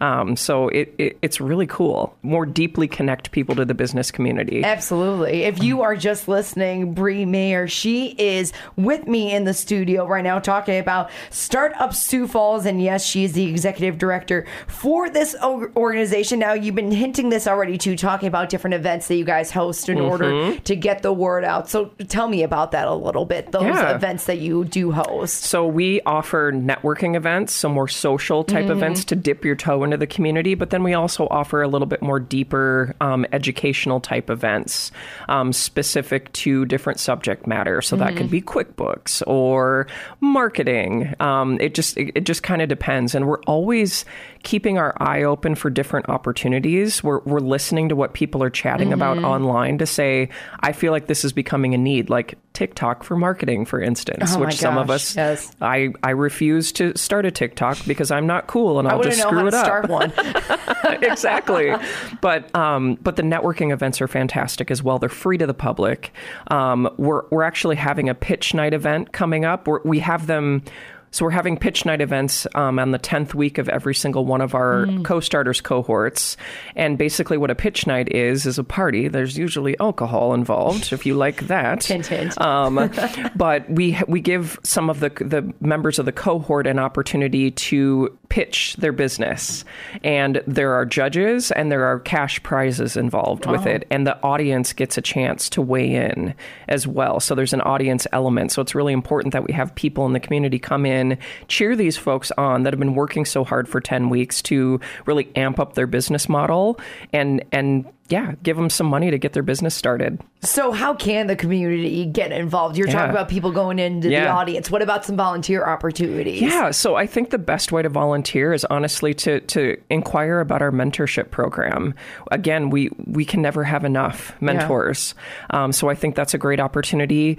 Um, 0.00 0.36
so 0.36 0.68
it, 0.68 0.94
it, 0.98 1.18
it's 1.22 1.40
really 1.40 1.66
cool. 1.66 2.16
More 2.22 2.46
deeply 2.46 2.88
connect 2.88 3.30
people 3.30 3.54
to 3.56 3.64
the 3.64 3.74
business 3.74 4.10
community. 4.10 4.62
Absolutely. 4.64 5.44
If 5.44 5.62
you 5.62 5.82
are 5.82 5.96
just 5.96 6.28
listening, 6.28 6.94
Bree 6.94 7.24
Maynor, 7.24 7.68
she 7.68 8.14
is 8.18 8.52
with 8.76 9.06
me 9.06 9.34
in 9.34 9.44
the 9.44 9.54
studio 9.54 10.06
right 10.06 10.22
now 10.22 10.38
talking 10.38 10.78
about 10.78 11.10
Startup 11.30 11.92
Sioux 11.94 12.26
Falls. 12.26 12.66
And 12.66 12.82
yes, 12.82 13.04
she 13.04 13.24
is 13.24 13.32
the 13.32 13.44
executive 13.44 13.98
director 13.98 14.46
for 14.66 15.10
this 15.10 15.34
organization. 15.42 16.38
Now, 16.38 16.52
you've 16.52 16.74
been 16.74 16.92
hinting 16.92 17.28
this 17.28 17.46
already 17.46 17.78
too, 17.78 17.96
talking 17.96 18.28
about 18.28 18.48
different 18.48 18.74
events 18.74 19.08
that 19.08 19.16
you 19.16 19.24
guys 19.24 19.50
host 19.50 19.88
in 19.88 19.98
mm-hmm. 19.98 20.06
order 20.06 20.58
to 20.60 20.76
get 20.76 21.02
the 21.02 21.12
word 21.12 21.44
out. 21.44 21.68
So 21.68 21.86
tell 22.08 22.28
me 22.28 22.42
about 22.42 22.72
that 22.72 22.86
a 22.86 22.94
little 22.94 23.24
bit, 23.24 23.52
those 23.52 23.62
yeah. 23.62 23.94
events 23.94 24.26
that 24.26 24.38
you 24.38 24.64
do 24.64 24.92
host. 24.92 25.42
So 25.44 25.66
we 25.66 26.00
offer 26.02 26.52
networking 26.52 27.16
events, 27.16 27.52
some 27.52 27.72
more 27.72 27.88
social 27.88 28.44
type 28.44 28.64
mm-hmm. 28.66 28.72
events 28.72 29.04
to 29.06 29.16
dip 29.16 29.44
your 29.44 29.56
toe 29.56 29.82
into 29.88 29.96
the 29.96 30.06
community, 30.06 30.54
but 30.54 30.70
then 30.70 30.82
we 30.82 30.94
also 30.94 31.26
offer 31.30 31.62
a 31.62 31.68
little 31.68 31.86
bit 31.86 32.02
more 32.02 32.20
deeper 32.20 32.94
um, 33.00 33.26
educational 33.32 34.00
type 34.00 34.30
events 34.30 34.92
um, 35.28 35.52
specific 35.52 36.32
to 36.32 36.64
different 36.66 37.00
subject 37.00 37.46
matter. 37.46 37.80
So 37.82 37.96
mm-hmm. 37.96 38.04
that 38.04 38.16
could 38.16 38.26
mm-hmm. 38.26 38.30
be 38.30 38.42
QuickBooks 38.42 39.22
or 39.26 39.86
marketing. 40.20 41.14
Um, 41.20 41.58
it 41.60 41.74
just 41.74 41.96
it, 41.96 42.12
it 42.14 42.24
just 42.24 42.42
kind 42.42 42.62
of 42.62 42.68
depends, 42.68 43.14
and 43.14 43.26
we're 43.26 43.42
always 43.42 44.04
keeping 44.42 44.78
our 44.78 44.94
eye 45.00 45.22
open 45.22 45.54
for 45.54 45.70
different 45.70 46.08
opportunities. 46.08 47.02
We're, 47.02 47.20
we're 47.20 47.40
listening 47.40 47.88
to 47.88 47.96
what 47.96 48.14
people 48.14 48.42
are 48.42 48.50
chatting 48.50 48.88
mm-hmm. 48.88 48.94
about 48.94 49.18
online 49.18 49.78
to 49.78 49.86
say, 49.86 50.28
I 50.60 50.72
feel 50.72 50.92
like 50.92 51.06
this 51.06 51.24
is 51.24 51.32
becoming 51.32 51.74
a 51.74 51.78
need, 51.78 52.10
like 52.10 52.38
TikTok 52.52 53.04
for 53.04 53.16
marketing, 53.16 53.64
for 53.64 53.80
instance, 53.80 54.34
oh 54.34 54.40
which 54.40 54.56
some 54.56 54.78
of 54.78 54.90
us, 54.90 55.16
yes. 55.16 55.54
I, 55.60 55.92
I 56.02 56.10
refuse 56.10 56.72
to 56.72 56.96
start 56.96 57.26
a 57.26 57.30
TikTok 57.30 57.78
because 57.86 58.10
I'm 58.10 58.26
not 58.26 58.46
cool 58.46 58.78
and 58.78 58.88
I'll 58.88 59.02
just 59.02 59.20
screw 59.20 59.46
it 59.46 59.54
up. 59.54 59.64
Start 59.64 59.88
one. 59.88 60.12
exactly. 61.02 61.72
But, 62.20 62.54
um, 62.54 62.96
but 62.96 63.16
the 63.16 63.22
networking 63.22 63.72
events 63.72 64.00
are 64.00 64.08
fantastic 64.08 64.70
as 64.70 64.82
well. 64.82 64.98
They're 64.98 65.08
free 65.08 65.38
to 65.38 65.46
the 65.46 65.54
public. 65.54 66.12
Um, 66.48 66.88
we're, 66.96 67.22
we're 67.30 67.42
actually 67.42 67.76
having 67.76 68.08
a 68.08 68.14
pitch 68.14 68.54
night 68.54 68.74
event 68.74 69.12
coming 69.12 69.44
up. 69.44 69.66
We're, 69.66 69.80
we 69.82 69.98
have 70.00 70.26
them 70.26 70.62
so 71.10 71.24
we're 71.24 71.30
having 71.30 71.56
pitch 71.56 71.84
night 71.84 72.00
events 72.00 72.46
um, 72.54 72.78
on 72.78 72.90
the 72.90 72.98
10th 72.98 73.34
week 73.34 73.58
of 73.58 73.68
every 73.68 73.94
single 73.94 74.24
one 74.24 74.40
of 74.40 74.54
our 74.54 74.86
mm. 74.86 75.04
co-starters 75.04 75.60
cohorts. 75.60 76.36
And 76.76 76.98
basically 76.98 77.38
what 77.38 77.50
a 77.50 77.54
pitch 77.54 77.86
night 77.86 78.12
is, 78.14 78.46
is 78.46 78.58
a 78.58 78.64
party. 78.64 79.08
There's 79.08 79.38
usually 79.38 79.78
alcohol 79.80 80.34
involved, 80.34 80.92
if 80.92 81.06
you 81.06 81.14
like 81.14 81.46
that. 81.46 81.84
hint, 81.84 82.06
hint. 82.06 82.40
Um, 82.40 82.90
but 83.36 83.68
we, 83.70 83.98
we 84.06 84.20
give 84.20 84.58
some 84.62 84.90
of 84.90 85.00
the, 85.00 85.08
the 85.08 85.52
members 85.60 85.98
of 85.98 86.04
the 86.04 86.12
cohort 86.12 86.66
an 86.66 86.78
opportunity 86.78 87.50
to 87.50 88.16
pitch 88.28 88.76
their 88.76 88.92
business. 88.92 89.64
And 90.04 90.42
there 90.46 90.74
are 90.74 90.84
judges 90.84 91.50
and 91.52 91.72
there 91.72 91.84
are 91.84 92.00
cash 92.00 92.42
prizes 92.42 92.96
involved 92.96 93.46
wow. 93.46 93.52
with 93.52 93.66
it. 93.66 93.86
And 93.90 94.06
the 94.06 94.20
audience 94.22 94.72
gets 94.72 94.98
a 94.98 95.02
chance 95.02 95.48
to 95.50 95.62
weigh 95.62 95.94
in 95.94 96.34
as 96.68 96.86
well. 96.86 97.20
So 97.20 97.34
there's 97.34 97.54
an 97.54 97.62
audience 97.62 98.06
element. 98.12 98.52
So 98.52 98.60
it's 98.60 98.74
really 98.74 98.92
important 98.92 99.32
that 99.32 99.44
we 99.44 99.52
have 99.54 99.74
people 99.74 100.04
in 100.06 100.12
the 100.12 100.20
community 100.20 100.58
come 100.58 100.84
in 100.84 100.97
can 100.98 101.18
cheer 101.48 101.76
these 101.76 101.96
folks 101.96 102.30
on 102.32 102.62
that 102.62 102.72
have 102.72 102.80
been 102.80 102.94
working 102.94 103.24
so 103.24 103.44
hard 103.44 103.68
for 103.68 103.80
10 103.80 104.10
weeks 104.10 104.42
to 104.42 104.80
really 105.06 105.28
amp 105.36 105.58
up 105.58 105.74
their 105.74 105.86
business 105.86 106.28
model 106.28 106.78
and 107.12 107.44
and 107.52 107.86
yeah, 108.10 108.36
give 108.42 108.56
them 108.56 108.70
some 108.70 108.86
money 108.86 109.10
to 109.10 109.18
get 109.18 109.34
their 109.34 109.42
business 109.42 109.74
started. 109.74 110.18
So, 110.40 110.72
how 110.72 110.94
can 110.94 111.26
the 111.26 111.36
community 111.36 112.06
get 112.06 112.32
involved? 112.32 112.78
You're 112.78 112.86
yeah. 112.86 112.94
talking 112.94 113.10
about 113.10 113.28
people 113.28 113.52
going 113.52 113.78
into 113.78 114.08
yeah. 114.08 114.24
the 114.24 114.30
audience. 114.30 114.70
What 114.70 114.80
about 114.80 115.04
some 115.04 115.14
volunteer 115.14 115.62
opportunities? 115.66 116.40
Yeah, 116.40 116.70
so 116.70 116.94
I 116.94 117.06
think 117.06 117.30
the 117.30 117.38
best 117.38 117.70
way 117.70 117.82
to 117.82 117.90
volunteer 117.90 118.54
is 118.54 118.64
honestly 118.66 119.12
to 119.14 119.40
to 119.40 119.76
inquire 119.90 120.40
about 120.40 120.62
our 120.62 120.70
mentorship 120.70 121.30
program. 121.30 121.94
Again, 122.30 122.70
we 122.70 122.88
we 123.04 123.26
can 123.26 123.42
never 123.42 123.62
have 123.62 123.84
enough 123.84 124.34
mentors, 124.40 125.14
yeah. 125.52 125.64
um, 125.64 125.72
so 125.72 125.90
I 125.90 125.94
think 125.94 126.14
that's 126.14 126.32
a 126.32 126.38
great 126.38 126.60
opportunity 126.60 127.36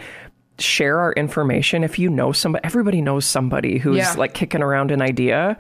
share 0.62 1.00
our 1.00 1.14
information. 1.14 1.84
If 1.84 2.00
you 2.00 2.10
know 2.10 2.32
somebody, 2.32 2.64
everybody 2.64 3.02
knows 3.02 3.26
somebody 3.26 3.78
who's 3.78 3.98
yeah. 3.98 4.14
like 4.14 4.34
kicking 4.34 4.62
around 4.62 4.92
an 4.92 5.02
idea, 5.02 5.58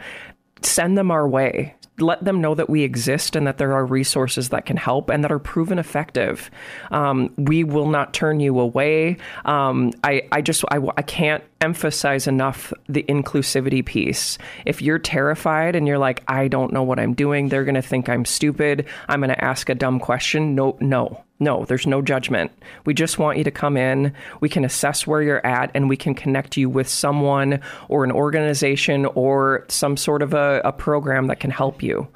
send 0.61 0.97
them 0.97 1.11
our 1.11 1.27
way. 1.27 1.75
Let 1.99 2.23
them 2.23 2.39
know 2.39 2.55
that 2.55 2.69
we 2.69 2.83
exist 2.83 3.35
and 3.35 3.45
that 3.45 3.57
there 3.57 3.73
are 3.73 3.85
resources 3.85 4.49
that 4.49 4.65
can 4.65 4.77
help 4.77 5.09
and 5.09 5.21
that 5.25 5.33
are 5.33 5.39
proven 5.39 5.77
effective. 5.79 6.49
Um, 6.91 7.33
we 7.35 7.65
will 7.65 7.89
not 7.89 8.13
turn 8.13 8.39
you 8.39 8.57
away. 8.57 9.17
Um, 9.43 9.91
I, 10.01 10.21
I 10.31 10.41
just 10.41 10.63
I, 10.71 10.79
I 10.95 11.01
can't 11.01 11.43
emphasize 11.59 12.25
enough 12.25 12.71
the 12.87 13.03
inclusivity 13.03 13.85
piece. 13.85 14.37
If 14.65 14.81
you're 14.81 14.97
terrified 14.97 15.75
and 15.75 15.87
you're 15.87 15.97
like, 15.97 16.23
I 16.29 16.47
don't 16.47 16.71
know 16.71 16.83
what 16.83 16.99
I'm 16.99 17.15
doing, 17.15 17.49
they're 17.49 17.65
going 17.65 17.75
to 17.75 17.81
think 17.81 18.07
I'm 18.07 18.23
stupid. 18.23 18.87
I'm 19.09 19.19
going 19.19 19.29
to 19.29 19.43
ask 19.43 19.67
a 19.67 19.75
dumb 19.75 19.99
question. 19.99 20.55
No, 20.55 20.77
no 20.79 21.25
no, 21.39 21.65
there's 21.65 21.87
no 21.87 22.01
judgment. 22.01 22.51
We 22.85 22.93
just 22.93 23.17
want 23.17 23.37
you 23.37 23.43
to 23.45 23.51
come 23.51 23.77
in. 23.77 24.13
We 24.41 24.49
can 24.49 24.65
assess 24.65 25.07
where 25.07 25.21
you're 25.21 25.45
at 25.45 25.71
and 25.73 25.87
we 25.87 25.95
can 25.95 26.13
connect 26.13 26.57
you 26.57 26.69
with 26.69 26.87
someone 26.89 27.61
or 27.87 28.03
an 28.03 28.11
organization 28.11 29.05
or 29.05 29.65
some 29.69 29.95
sort 29.95 30.21
of 30.21 30.33
a, 30.33 30.61
a 30.65 30.73
program 30.73 31.27
that 31.27 31.39
can 31.39 31.51
help 31.51 31.81
you. 31.81 32.07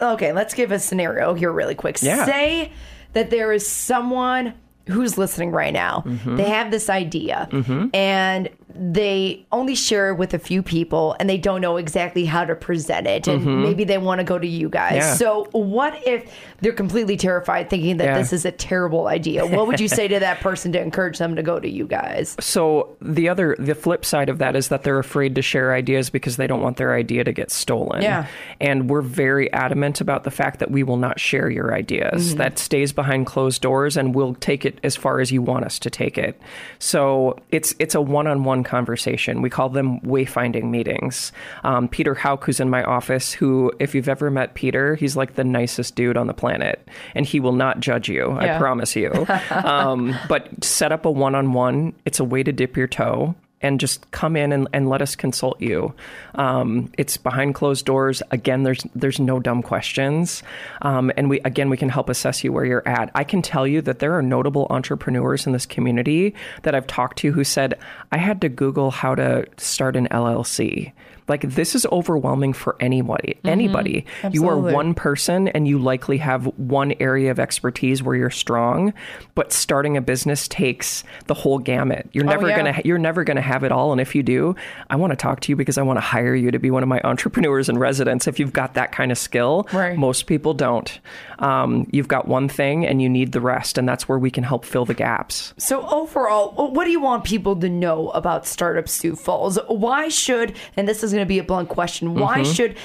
Okay, 0.00 0.32
let's 0.32 0.54
give 0.54 0.72
a 0.72 0.78
scenario 0.78 1.34
here 1.34 1.52
really 1.52 1.74
quick. 1.74 2.00
Yeah. 2.00 2.24
Say 2.24 2.72
that 3.12 3.30
there 3.30 3.52
is 3.52 3.68
someone 3.68 4.54
who's 4.86 5.18
listening 5.18 5.50
right 5.50 5.72
now. 5.72 6.02
Mm-hmm. 6.06 6.36
They 6.36 6.48
have 6.48 6.70
this 6.70 6.88
idea 6.88 7.48
mm-hmm. 7.50 7.88
and 7.94 8.48
they 8.74 9.46
only 9.52 9.74
share 9.74 10.14
with 10.14 10.34
a 10.34 10.38
few 10.38 10.62
people 10.62 11.16
and 11.18 11.28
they 11.28 11.38
don't 11.38 11.60
know 11.60 11.76
exactly 11.76 12.24
how 12.24 12.44
to 12.44 12.54
present 12.54 13.06
it 13.06 13.26
and 13.26 13.40
mm-hmm. 13.40 13.62
maybe 13.62 13.84
they 13.84 13.98
want 13.98 14.18
to 14.18 14.24
go 14.24 14.38
to 14.38 14.46
you 14.46 14.68
guys. 14.68 14.96
Yeah. 14.96 15.14
So 15.14 15.48
what 15.52 16.06
if 16.06 16.32
they're 16.60 16.72
completely 16.72 17.16
terrified 17.16 17.70
thinking 17.70 17.96
that 17.98 18.04
yeah. 18.04 18.18
this 18.18 18.32
is 18.32 18.44
a 18.44 18.52
terrible 18.52 19.08
idea? 19.08 19.46
What 19.46 19.66
would 19.66 19.80
you 19.80 19.88
say 19.88 20.08
to 20.08 20.18
that 20.20 20.40
person 20.40 20.72
to 20.72 20.80
encourage 20.80 21.18
them 21.18 21.36
to 21.36 21.42
go 21.42 21.58
to 21.58 21.68
you 21.68 21.86
guys? 21.86 22.36
So 22.40 22.96
the 23.00 23.28
other 23.28 23.56
the 23.58 23.74
flip 23.74 24.04
side 24.04 24.28
of 24.28 24.38
that 24.38 24.56
is 24.56 24.68
that 24.68 24.82
they're 24.82 24.98
afraid 24.98 25.34
to 25.34 25.42
share 25.42 25.74
ideas 25.74 26.10
because 26.10 26.36
they 26.36 26.46
don't 26.46 26.62
want 26.62 26.76
their 26.76 26.94
idea 26.94 27.24
to 27.24 27.32
get 27.32 27.50
stolen. 27.50 28.02
Yeah. 28.02 28.26
And 28.60 28.88
we're 28.88 29.02
very 29.02 29.52
adamant 29.52 30.00
about 30.00 30.24
the 30.24 30.30
fact 30.30 30.58
that 30.60 30.70
we 30.70 30.82
will 30.82 30.96
not 30.96 31.18
share 31.18 31.50
your 31.50 31.74
ideas. 31.74 32.28
Mm-hmm. 32.28 32.38
That 32.38 32.58
stays 32.58 32.92
behind 32.92 33.26
closed 33.26 33.62
doors 33.62 33.96
and 33.96 34.14
we'll 34.14 34.34
take 34.34 34.64
it 34.64 34.78
as 34.82 34.96
far 34.96 35.20
as 35.20 35.32
you 35.32 35.42
want 35.42 35.64
us 35.64 35.78
to 35.80 35.90
take 35.90 36.18
it. 36.18 36.40
So 36.78 37.38
it's 37.50 37.74
it's 37.78 37.94
a 37.94 38.00
one-on-one 38.00 38.59
conversation. 38.64 39.42
We 39.42 39.50
call 39.50 39.68
them 39.68 40.00
wayfinding 40.00 40.70
meetings. 40.70 41.32
Um, 41.64 41.88
Peter 41.88 42.14
Hauk, 42.14 42.44
who's 42.44 42.60
in 42.60 42.70
my 42.70 42.82
office, 42.82 43.32
who, 43.32 43.72
if 43.78 43.94
you've 43.94 44.08
ever 44.08 44.30
met 44.30 44.54
Peter, 44.54 44.94
he's 44.94 45.16
like 45.16 45.34
the 45.34 45.44
nicest 45.44 45.94
dude 45.94 46.16
on 46.16 46.26
the 46.26 46.34
planet, 46.34 46.86
and 47.14 47.26
he 47.26 47.40
will 47.40 47.52
not 47.52 47.80
judge 47.80 48.08
you. 48.08 48.38
Yeah. 48.40 48.56
I 48.56 48.58
promise 48.58 48.96
you. 48.96 49.26
um, 49.50 50.16
but 50.28 50.64
set 50.64 50.92
up 50.92 51.04
a 51.04 51.10
one-on-one. 51.10 51.94
It's 52.04 52.20
a 52.20 52.24
way 52.24 52.42
to 52.42 52.52
dip 52.52 52.76
your 52.76 52.88
toe 52.88 53.34
and 53.62 53.78
just 53.78 54.10
come 54.10 54.36
in 54.36 54.52
and, 54.52 54.68
and 54.72 54.88
let 54.88 55.02
us 55.02 55.14
consult 55.14 55.60
you. 55.60 55.92
Um, 56.34 56.90
it's 56.96 57.16
behind 57.16 57.54
closed 57.54 57.84
doors. 57.84 58.22
Again, 58.30 58.62
there's 58.62 58.84
there's 58.94 59.20
no 59.20 59.40
dumb 59.40 59.62
questions, 59.62 60.42
um, 60.82 61.12
and 61.16 61.28
we 61.28 61.40
again 61.40 61.70
we 61.70 61.76
can 61.76 61.88
help 61.88 62.08
assess 62.08 62.42
you 62.42 62.52
where 62.52 62.64
you're 62.64 62.86
at. 62.86 63.10
I 63.14 63.24
can 63.24 63.42
tell 63.42 63.66
you 63.66 63.82
that 63.82 63.98
there 63.98 64.14
are 64.14 64.22
notable 64.22 64.66
entrepreneurs 64.70 65.46
in 65.46 65.52
this 65.52 65.66
community 65.66 66.34
that 66.62 66.74
I've 66.74 66.86
talked 66.86 67.18
to 67.18 67.32
who 67.32 67.44
said 67.44 67.78
I 68.12 68.18
had 68.18 68.40
to 68.42 68.48
Google 68.48 68.90
how 68.90 69.14
to 69.14 69.46
start 69.58 69.96
an 69.96 70.08
LLC 70.08 70.92
like 71.30 71.42
this 71.42 71.74
is 71.74 71.86
overwhelming 71.86 72.52
for 72.52 72.76
anybody. 72.80 73.36
Mm-hmm. 73.38 73.48
Anybody. 73.48 74.04
You 74.32 74.48
are 74.48 74.58
one 74.58 74.92
person 74.94 75.48
and 75.48 75.66
you 75.66 75.78
likely 75.78 76.18
have 76.18 76.44
one 76.58 76.92
area 77.00 77.30
of 77.30 77.38
expertise 77.38 78.02
where 78.02 78.16
you're 78.16 78.30
strong, 78.30 78.92
but 79.34 79.52
starting 79.52 79.96
a 79.96 80.02
business 80.02 80.48
takes 80.48 81.04
the 81.26 81.34
whole 81.34 81.58
gamut. 81.58 82.10
You're 82.12 82.26
oh, 82.26 82.28
never 82.28 82.48
yeah. 82.48 82.60
going 82.60 82.74
to 82.74 82.82
you're 82.86 82.98
never 82.98 83.24
going 83.24 83.36
to 83.36 83.42
have 83.42 83.64
it 83.64 83.72
all 83.72 83.92
and 83.92 84.00
if 84.00 84.14
you 84.14 84.22
do, 84.22 84.56
I 84.90 84.96
want 84.96 85.12
to 85.12 85.16
talk 85.16 85.40
to 85.40 85.52
you 85.52 85.56
because 85.56 85.78
I 85.78 85.82
want 85.82 85.96
to 85.96 86.02
hire 86.02 86.34
you 86.34 86.50
to 86.50 86.58
be 86.58 86.70
one 86.70 86.82
of 86.82 86.88
my 86.88 87.00
entrepreneurs 87.04 87.68
in 87.68 87.78
residence 87.78 88.26
if 88.26 88.38
you've 88.38 88.52
got 88.52 88.74
that 88.74 88.92
kind 88.92 89.12
of 89.12 89.18
skill. 89.18 89.68
Right. 89.72 89.96
Most 89.96 90.26
people 90.26 90.52
don't. 90.52 91.00
Um, 91.38 91.88
you've 91.92 92.08
got 92.08 92.26
one 92.26 92.48
thing 92.48 92.84
and 92.84 93.00
you 93.00 93.08
need 93.08 93.32
the 93.32 93.40
rest 93.40 93.78
and 93.78 93.88
that's 93.88 94.08
where 94.08 94.18
we 94.18 94.30
can 94.30 94.42
help 94.42 94.64
fill 94.64 94.84
the 94.84 94.94
gaps. 94.94 95.54
So 95.58 95.86
overall, 95.88 96.72
what 96.72 96.84
do 96.84 96.90
you 96.90 97.00
want 97.00 97.22
people 97.22 97.54
to 97.56 97.68
know 97.68 98.10
about 98.10 98.46
Startup 98.46 98.88
Sioux 98.88 99.14
Falls? 99.14 99.58
Why 99.68 100.08
should 100.08 100.56
and 100.76 100.88
this 100.88 101.04
is 101.04 101.12
going 101.20 101.26
to 101.26 101.34
be 101.34 101.38
a 101.38 101.44
blunt 101.44 101.68
question. 101.68 102.14
Why 102.14 102.40
mm-hmm. 102.40 102.52
should 102.52 102.76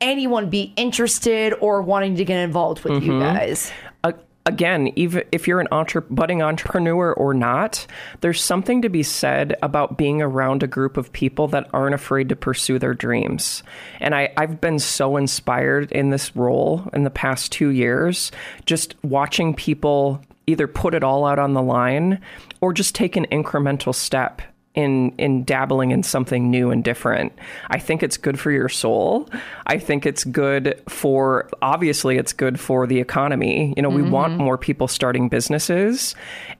anyone 0.00 0.50
be 0.50 0.72
interested 0.76 1.54
or 1.60 1.80
wanting 1.82 2.16
to 2.16 2.24
get 2.24 2.38
involved 2.38 2.82
with 2.82 2.94
mm-hmm. 2.94 3.12
you 3.12 3.20
guys? 3.20 3.70
Uh, 4.02 4.12
again, 4.46 4.92
even 4.96 5.22
if 5.30 5.46
you're 5.46 5.60
an 5.60 5.68
entre- 5.70 6.00
budding 6.02 6.42
entrepreneur 6.42 7.12
or 7.12 7.32
not, 7.32 7.86
there's 8.20 8.42
something 8.42 8.82
to 8.82 8.88
be 8.88 9.02
said 9.02 9.56
about 9.62 9.96
being 9.96 10.20
around 10.20 10.62
a 10.62 10.66
group 10.66 10.96
of 10.96 11.12
people 11.12 11.46
that 11.48 11.68
aren't 11.72 11.94
afraid 11.94 12.28
to 12.30 12.36
pursue 12.36 12.78
their 12.78 12.94
dreams. 12.94 13.62
And 14.00 14.14
I, 14.14 14.32
I've 14.36 14.60
been 14.60 14.80
so 14.80 15.16
inspired 15.16 15.92
in 15.92 16.10
this 16.10 16.34
role 16.34 16.88
in 16.92 17.04
the 17.04 17.10
past 17.10 17.52
two 17.52 17.68
years, 17.68 18.32
just 18.66 18.96
watching 19.04 19.54
people 19.54 20.20
either 20.46 20.66
put 20.66 20.94
it 20.94 21.04
all 21.04 21.24
out 21.24 21.38
on 21.38 21.54
the 21.54 21.62
line 21.62 22.20
or 22.60 22.72
just 22.72 22.94
take 22.94 23.16
an 23.16 23.26
incremental 23.30 23.94
step 23.94 24.42
in 24.74 25.14
in 25.18 25.44
dabbling 25.44 25.92
in 25.92 26.02
something 26.02 26.50
new 26.50 26.70
and 26.70 26.82
different. 26.82 27.32
I 27.68 27.78
think 27.78 28.02
it's 28.02 28.16
good 28.16 28.38
for 28.38 28.50
your 28.50 28.68
soul. 28.68 29.28
I 29.66 29.78
think 29.78 30.04
it's 30.04 30.24
good 30.24 30.82
for 30.88 31.48
obviously 31.62 32.18
it's 32.18 32.32
good 32.32 32.58
for 32.58 32.86
the 32.86 33.00
economy. 33.00 33.72
You 33.76 33.82
know, 33.82 33.88
we 33.88 34.02
mm-hmm. 34.02 34.10
want 34.10 34.36
more 34.36 34.58
people 34.58 34.88
starting 34.88 35.28
businesses. 35.28 36.14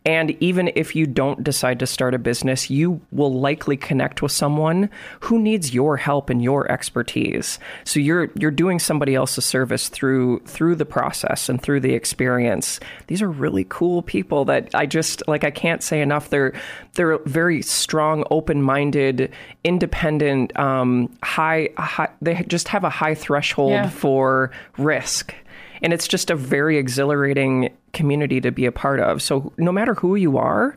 And 0.06 0.30
even 0.42 0.70
if 0.76 0.94
you 0.94 1.06
don't 1.06 1.42
decide 1.42 1.78
to 1.80 1.86
start 1.86 2.14
a 2.14 2.18
business, 2.18 2.70
you 2.70 3.00
will 3.10 3.32
likely 3.32 3.76
connect 3.76 4.22
with 4.22 4.32
someone 4.32 4.90
who 5.20 5.40
needs 5.40 5.74
your 5.74 5.96
help 5.96 6.30
and 6.30 6.42
your 6.42 6.70
expertise. 6.70 7.58
So 7.84 7.98
you're 7.98 8.30
you're 8.38 8.50
doing 8.50 8.78
somebody 8.78 9.14
else 9.14 9.36
a 9.38 9.42
service 9.42 9.88
through 9.88 10.40
through 10.40 10.76
the 10.76 10.84
process 10.86 11.48
and 11.48 11.60
through 11.60 11.80
the 11.80 11.94
experience. 11.94 12.78
These 13.08 13.22
are 13.22 13.30
really 13.30 13.66
cool 13.68 14.02
people 14.02 14.44
that 14.44 14.74
I 14.74 14.86
just 14.86 15.22
like 15.26 15.42
I 15.42 15.50
can't 15.50 15.82
say 15.82 16.00
enough. 16.00 16.30
They're 16.30 16.52
they're 16.94 17.18
very 17.24 17.62
strong, 17.62 18.03
open-minded, 18.30 19.32
independent, 19.64 20.56
um, 20.58 21.08
high, 21.22 21.70
high 21.78 22.08
they 22.22 22.42
just 22.48 22.68
have 22.68 22.84
a 22.84 22.90
high 22.90 23.14
threshold 23.14 23.72
Yeah. 23.72 23.88
for 23.90 24.50
risk. 24.78 25.34
And 25.82 25.92
it's 25.92 26.06
just 26.08 26.30
a 26.30 26.34
very 26.36 26.78
exhilarating 26.78 27.70
community 27.92 28.40
to 28.40 28.50
be 28.50 28.64
a 28.66 28.72
part 28.72 29.00
of. 29.00 29.20
So 29.22 29.52
no 29.58 29.72
matter 29.72 29.94
who 29.94 30.14
you 30.16 30.38
are, 30.38 30.76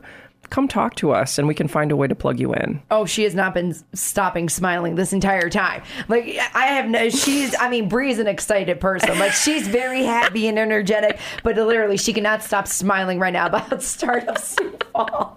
come 0.50 0.66
talk 0.66 0.94
to 0.96 1.10
us 1.12 1.38
and 1.38 1.46
we 1.46 1.54
can 1.54 1.68
find 1.68 1.92
a 1.92 1.96
way 1.96 2.06
to 2.06 2.14
plug 2.14 2.40
you 2.40 2.52
in. 2.54 2.80
Oh, 2.90 3.04
she 3.04 3.22
has 3.24 3.34
not 3.34 3.52
been 3.54 3.74
stopping 3.92 4.48
smiling 4.48 4.94
this 4.94 5.12
entire 5.12 5.50
time. 5.50 5.82
Like 6.08 6.24
I 6.54 6.66
have 6.66 6.88
no. 6.88 7.08
She's. 7.10 7.54
I 7.60 7.68
mean, 7.68 7.88
Bree's 7.88 8.18
an 8.18 8.26
excited 8.26 8.80
person. 8.80 9.18
Like 9.18 9.32
she's 9.32 9.68
very 9.68 10.04
happy 10.04 10.46
and 10.48 10.58
energetic, 10.58 11.18
but 11.42 11.56
literally 11.56 11.96
she 11.98 12.12
cannot 12.14 12.42
stop 12.42 12.66
smiling 12.66 13.18
right 13.18 13.32
now 13.32 13.46
about 13.46 13.82
startup 13.94 14.38
Falls. 14.38 15.36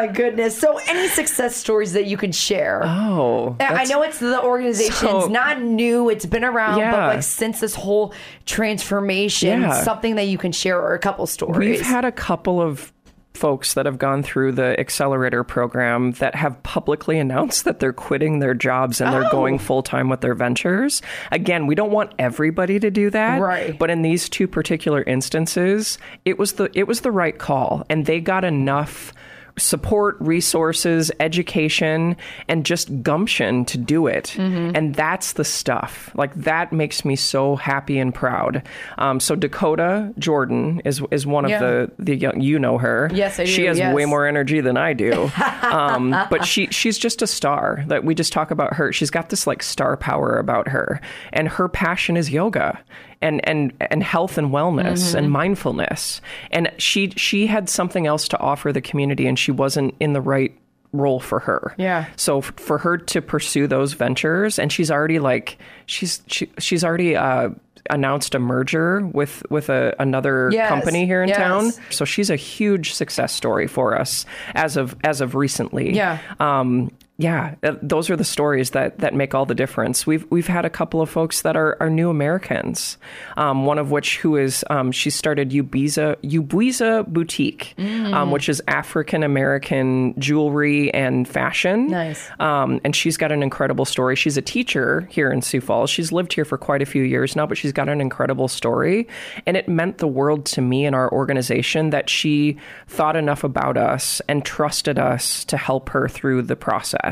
Oh 0.00 0.06
my 0.06 0.12
goodness! 0.12 0.58
So, 0.58 0.78
any 0.88 1.08
success 1.08 1.54
stories 1.56 1.92
that 1.92 2.06
you 2.06 2.16
can 2.16 2.32
share? 2.32 2.82
Oh, 2.84 3.56
I 3.60 3.84
know 3.84 4.02
it's 4.02 4.18
the 4.18 4.40
organization's 4.42 4.98
So- 5.24 5.26
not 5.28 5.60
new; 5.60 6.08
it's 6.08 6.26
been 6.26 6.44
around, 6.44 6.78
but 6.80 7.14
like 7.16 7.22
since 7.22 7.60
this 7.60 7.74
whole 7.74 8.12
transformation, 8.46 9.62
Yeah. 9.62 9.82
something 9.82 10.14
that 10.16 10.26
you 10.28 10.38
can 10.38 10.52
share 10.52 10.78
or 10.80 10.94
a 10.94 10.98
couple 10.98 11.26
stories. 11.26 11.58
We've 11.78 11.80
had 11.86 12.04
a 12.04 12.12
couple 12.12 12.60
of 12.62 12.92
folks 13.34 13.74
that 13.74 13.86
have 13.86 13.96
gone 13.98 14.22
through 14.22 14.52
the 14.52 14.78
accelerator 14.78 15.42
program 15.44 16.12
that 16.12 16.34
have 16.34 16.62
publicly 16.62 17.18
announced 17.18 17.64
that 17.64 17.78
they're 17.78 17.92
quitting 17.92 18.38
their 18.40 18.52
jobs 18.54 19.00
and 19.00 19.12
they're 19.14 19.24
Oh. 19.26 19.30
going 19.30 19.58
full 19.58 19.82
time 19.82 20.08
with 20.10 20.20
their 20.20 20.34
ventures. 20.34 21.00
Again, 21.30 21.66
we 21.66 21.74
don't 21.74 21.90
want 21.92 22.12
everybody 22.18 22.78
to 22.80 22.90
do 22.90 23.08
that. 23.10 23.40
Right. 23.40 23.78
But 23.78 23.88
in 23.88 24.02
these 24.02 24.28
two 24.28 24.46
particular 24.48 25.02
instances, 25.04 25.96
it 26.24 26.38
was 26.38 26.52
the 26.54 26.70
it 26.74 26.86
was 26.88 27.00
the 27.00 27.12
right 27.12 27.38
call 27.38 27.84
and 27.88 28.04
they 28.06 28.20
got 28.20 28.44
enough 28.44 29.12
support, 29.60 30.16
resources, 30.20 31.10
education, 31.20 32.16
and 32.48 32.64
just 32.64 33.02
gumption 33.02 33.64
to 33.66 33.78
do 33.78 34.06
it. 34.06 34.34
Mm-hmm. 34.36 34.76
And 34.76 34.94
that's 34.94 35.34
the 35.34 35.44
stuff. 35.44 36.10
Like 36.14 36.34
that 36.34 36.72
makes 36.72 37.04
me 37.04 37.16
so 37.16 37.56
happy 37.56 37.98
and 37.98 38.14
proud. 38.14 38.62
Um, 38.98 39.20
so 39.20 39.36
Dakota 39.36 40.12
Jordan 40.18 40.80
is 40.84 41.02
is 41.10 41.26
one 41.26 41.44
of 41.44 41.50
the 41.60 41.90
the 41.98 42.16
young. 42.16 42.40
You 42.40 42.58
know 42.58 42.78
her. 42.78 43.10
Yes, 43.12 43.38
I 43.38 43.44
She 43.44 43.64
has 43.64 43.78
yes. 43.78 43.94
way 43.94 44.04
more 44.04 44.26
energy 44.26 44.60
than 44.60 44.76
I 44.76 44.92
do. 44.92 45.30
um, 45.62 46.10
but 46.30 46.44
she 46.44 46.66
she's 46.68 46.98
just 46.98 47.22
a 47.22 47.26
star. 47.26 47.84
That 47.88 48.04
we 48.04 48.14
just 48.14 48.32
talk 48.32 48.50
about 48.50 48.74
her. 48.74 48.92
She's 48.92 49.10
got 49.10 49.28
this 49.28 49.46
like 49.46 49.62
star 49.62 49.96
power 49.96 50.38
about 50.38 50.68
her, 50.68 51.00
and 51.32 51.48
her 51.48 51.68
passion 51.68 52.16
is 52.16 52.30
yoga 52.30 52.82
and 53.22 53.46
and 53.48 53.72
and 53.80 54.02
health 54.02 54.38
and 54.38 54.48
wellness 54.50 54.98
Mm-hmm. 55.10 55.18
and 55.18 55.30
mindfulness. 55.30 56.20
And 56.50 56.70
she 56.78 57.10
she 57.16 57.46
had 57.46 57.68
something 57.68 58.06
else 58.06 58.28
to 58.28 58.38
offer 58.38 58.72
the 58.72 58.80
community, 58.80 59.26
and 59.26 59.38
she 59.38 59.52
wasn't 59.52 59.94
in 60.00 60.12
the 60.12 60.20
right 60.20 60.56
role 60.92 61.20
for 61.20 61.38
her. 61.38 61.74
Yeah. 61.78 62.06
So 62.16 62.38
f- 62.38 62.52
for 62.56 62.78
her 62.78 62.98
to 62.98 63.22
pursue 63.22 63.66
those 63.66 63.92
ventures, 63.92 64.58
and 64.58 64.72
she's 64.72 64.90
already 64.90 65.18
like 65.18 65.58
she's 65.86 66.22
she, 66.26 66.50
she's 66.58 66.82
already 66.82 67.14
uh, 67.14 67.50
announced 67.88 68.34
a 68.34 68.38
merger 68.38 69.00
with 69.06 69.42
with 69.50 69.68
a, 69.68 69.94
another 69.98 70.50
Yes, 70.52 70.68
company 70.68 71.06
here 71.06 71.22
in 71.22 71.28
yes. 71.28 71.38
town. 71.38 71.70
So 71.90 72.04
she's 72.04 72.28
a 72.30 72.36
huge 72.36 72.92
success 72.94 73.32
story 73.32 73.66
for 73.68 73.98
us 73.98 74.26
as 74.54 74.76
of 74.76 74.96
as 75.04 75.20
of 75.20 75.34
recently. 75.34 75.94
Yeah. 75.94 76.18
Um, 76.40 76.90
yeah, 77.20 77.54
those 77.82 78.08
are 78.08 78.16
the 78.16 78.24
stories 78.24 78.70
that 78.70 79.00
that 79.00 79.12
make 79.14 79.34
all 79.34 79.44
the 79.44 79.54
difference. 79.54 80.06
We've 80.06 80.24
we've 80.30 80.46
had 80.46 80.64
a 80.64 80.70
couple 80.70 81.02
of 81.02 81.10
folks 81.10 81.42
that 81.42 81.54
are, 81.54 81.76
are 81.78 81.90
new 81.90 82.08
Americans. 82.08 82.96
Um, 83.36 83.66
one 83.66 83.76
of 83.78 83.90
which 83.90 84.16
who 84.16 84.38
is 84.38 84.64
um, 84.70 84.90
she 84.90 85.10
started 85.10 85.50
Ubiza 85.50 86.16
Ubiza 86.22 87.06
Boutique, 87.06 87.74
Mm. 87.76 88.14
um, 88.14 88.30
which 88.30 88.48
is 88.48 88.62
African 88.66 89.22
American 89.22 90.14
jewelry 90.18 90.92
and 90.94 91.28
fashion. 91.28 91.88
Nice. 91.88 92.26
Um, 92.40 92.80
and 92.84 92.96
she's 92.96 93.18
got 93.18 93.32
an 93.32 93.42
incredible 93.42 93.84
story. 93.84 94.16
She's 94.16 94.38
a 94.38 94.42
teacher 94.42 95.06
here 95.10 95.30
in 95.30 95.42
Sioux 95.42 95.60
Falls. 95.60 95.90
She's 95.90 96.12
lived 96.12 96.32
here 96.32 96.46
for 96.46 96.56
quite 96.56 96.80
a 96.80 96.86
few 96.86 97.02
years 97.02 97.36
now, 97.36 97.46
but 97.46 97.58
she's 97.58 97.72
got 97.72 97.90
an 97.90 98.00
incredible 98.00 98.48
story. 98.48 99.06
And 99.44 99.58
it 99.58 99.68
meant 99.68 99.98
the 99.98 100.08
world 100.08 100.46
to 100.46 100.62
me 100.62 100.86
and 100.86 100.96
our 100.96 101.12
organization 101.12 101.90
that 101.90 102.08
she 102.08 102.56
thought 102.88 103.14
enough 103.16 103.44
about 103.44 103.76
us 103.76 104.22
and 104.26 104.42
trusted 104.42 104.98
us 104.98 105.44
to 105.44 105.58
help 105.58 105.90
her 105.90 106.08
through 106.08 106.42
the 106.42 106.56
process. 106.56 107.09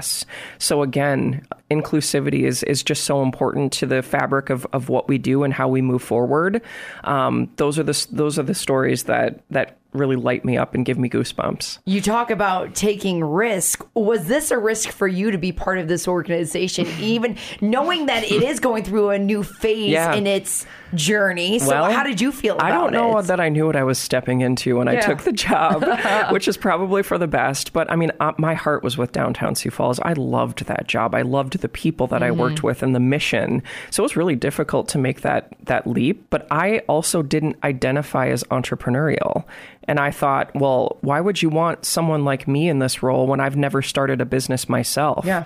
So 0.58 0.82
again, 0.82 1.46
inclusivity 1.70 2.42
is, 2.44 2.62
is 2.64 2.82
just 2.82 3.04
so 3.04 3.22
important 3.22 3.72
to 3.74 3.86
the 3.86 4.02
fabric 4.02 4.50
of, 4.50 4.66
of 4.72 4.88
what 4.88 5.08
we 5.08 5.18
do 5.18 5.44
and 5.44 5.52
how 5.52 5.68
we 5.68 5.82
move 5.82 6.02
forward. 6.02 6.62
Um, 7.04 7.50
those 7.56 7.78
are 7.78 7.82
the 7.82 8.06
those 8.12 8.38
are 8.38 8.42
the 8.42 8.54
stories 8.54 9.04
that 9.04 9.40
that 9.50 9.76
really 9.94 10.16
light 10.16 10.44
me 10.44 10.56
up 10.58 10.74
and 10.74 10.84
give 10.84 10.98
me 10.98 11.08
goosebumps. 11.08 11.78
You 11.86 12.02
talk 12.02 12.30
about 12.30 12.74
taking 12.74 13.24
risk. 13.24 13.84
Was 13.94 14.26
this 14.26 14.50
a 14.50 14.58
risk 14.58 14.90
for 14.90 15.08
you 15.08 15.30
to 15.30 15.38
be 15.38 15.50
part 15.50 15.78
of 15.78 15.88
this 15.88 16.06
organization, 16.06 16.86
even 17.00 17.38
knowing 17.62 18.06
that 18.06 18.22
it 18.24 18.42
is 18.42 18.60
going 18.60 18.84
through 18.84 19.10
a 19.10 19.18
new 19.18 19.42
phase 19.42 19.90
Yeah. 19.92 20.14
in 20.14 20.26
its 20.26 20.66
journey? 20.94 21.58
So, 21.58 21.68
Well, 21.68 21.92
how 21.92 22.02
did 22.02 22.20
you 22.20 22.32
feel 22.32 22.54
about 22.56 22.66
it? 22.66 22.72
I 22.72 22.74
don't 22.74 22.92
know 22.92 23.18
it? 23.18 23.26
that 23.26 23.40
I 23.40 23.48
knew 23.48 23.66
what 23.66 23.76
I 23.76 23.82
was 23.84 23.98
stepping 23.98 24.40
into 24.40 24.76
when 24.78 24.88
I 24.88 25.00
took 25.00 25.22
the 25.22 25.32
job, 25.32 25.84
which 26.32 26.48
is 26.48 26.56
probably 26.56 27.02
for 27.02 27.18
the 27.18 27.26
best. 27.26 27.72
But 27.72 27.90
I 27.90 27.96
mean, 27.96 28.10
uh, 28.20 28.32
my 28.38 28.54
heart 28.54 28.82
was 28.82 28.96
with 28.96 29.12
downtown 29.12 29.54
Sioux 29.54 29.70
Falls. 29.70 30.00
I 30.00 30.12
loved 30.14 30.64
that 30.66 30.86
job. 30.86 31.14
I 31.14 31.22
loved 31.22 31.58
the 31.60 31.68
people 31.68 32.06
that 32.08 32.22
I 32.22 32.28
Mm-hmm. 32.30 32.40
worked 32.40 32.62
with 32.62 32.82
and 32.82 32.94
the 32.94 33.00
mission. 33.00 33.62
So 33.90 34.02
it 34.02 34.04
was 34.04 34.16
really 34.16 34.36
difficult 34.36 34.88
to 34.88 34.98
make 34.98 35.22
that 35.22 35.54
that 35.64 35.86
leap. 35.86 36.26
But 36.30 36.46
I 36.50 36.78
also 36.88 37.22
didn't 37.22 37.56
identify 37.64 38.28
as 38.28 38.44
entrepreneurial. 38.44 39.44
And 39.84 39.98
I 39.98 40.10
thought, 40.10 40.54
well, 40.54 40.98
why 41.00 41.20
would 41.20 41.40
you 41.40 41.48
want 41.48 41.86
someone 41.86 42.24
like 42.24 42.46
me 42.46 42.68
in 42.68 42.78
this 42.78 43.02
role 43.02 43.26
when 43.26 43.40
I've 43.40 43.56
never 43.56 43.80
started 43.80 44.20
a 44.20 44.26
business 44.26 44.68
myself? 44.68 45.24
Yeah. 45.24 45.44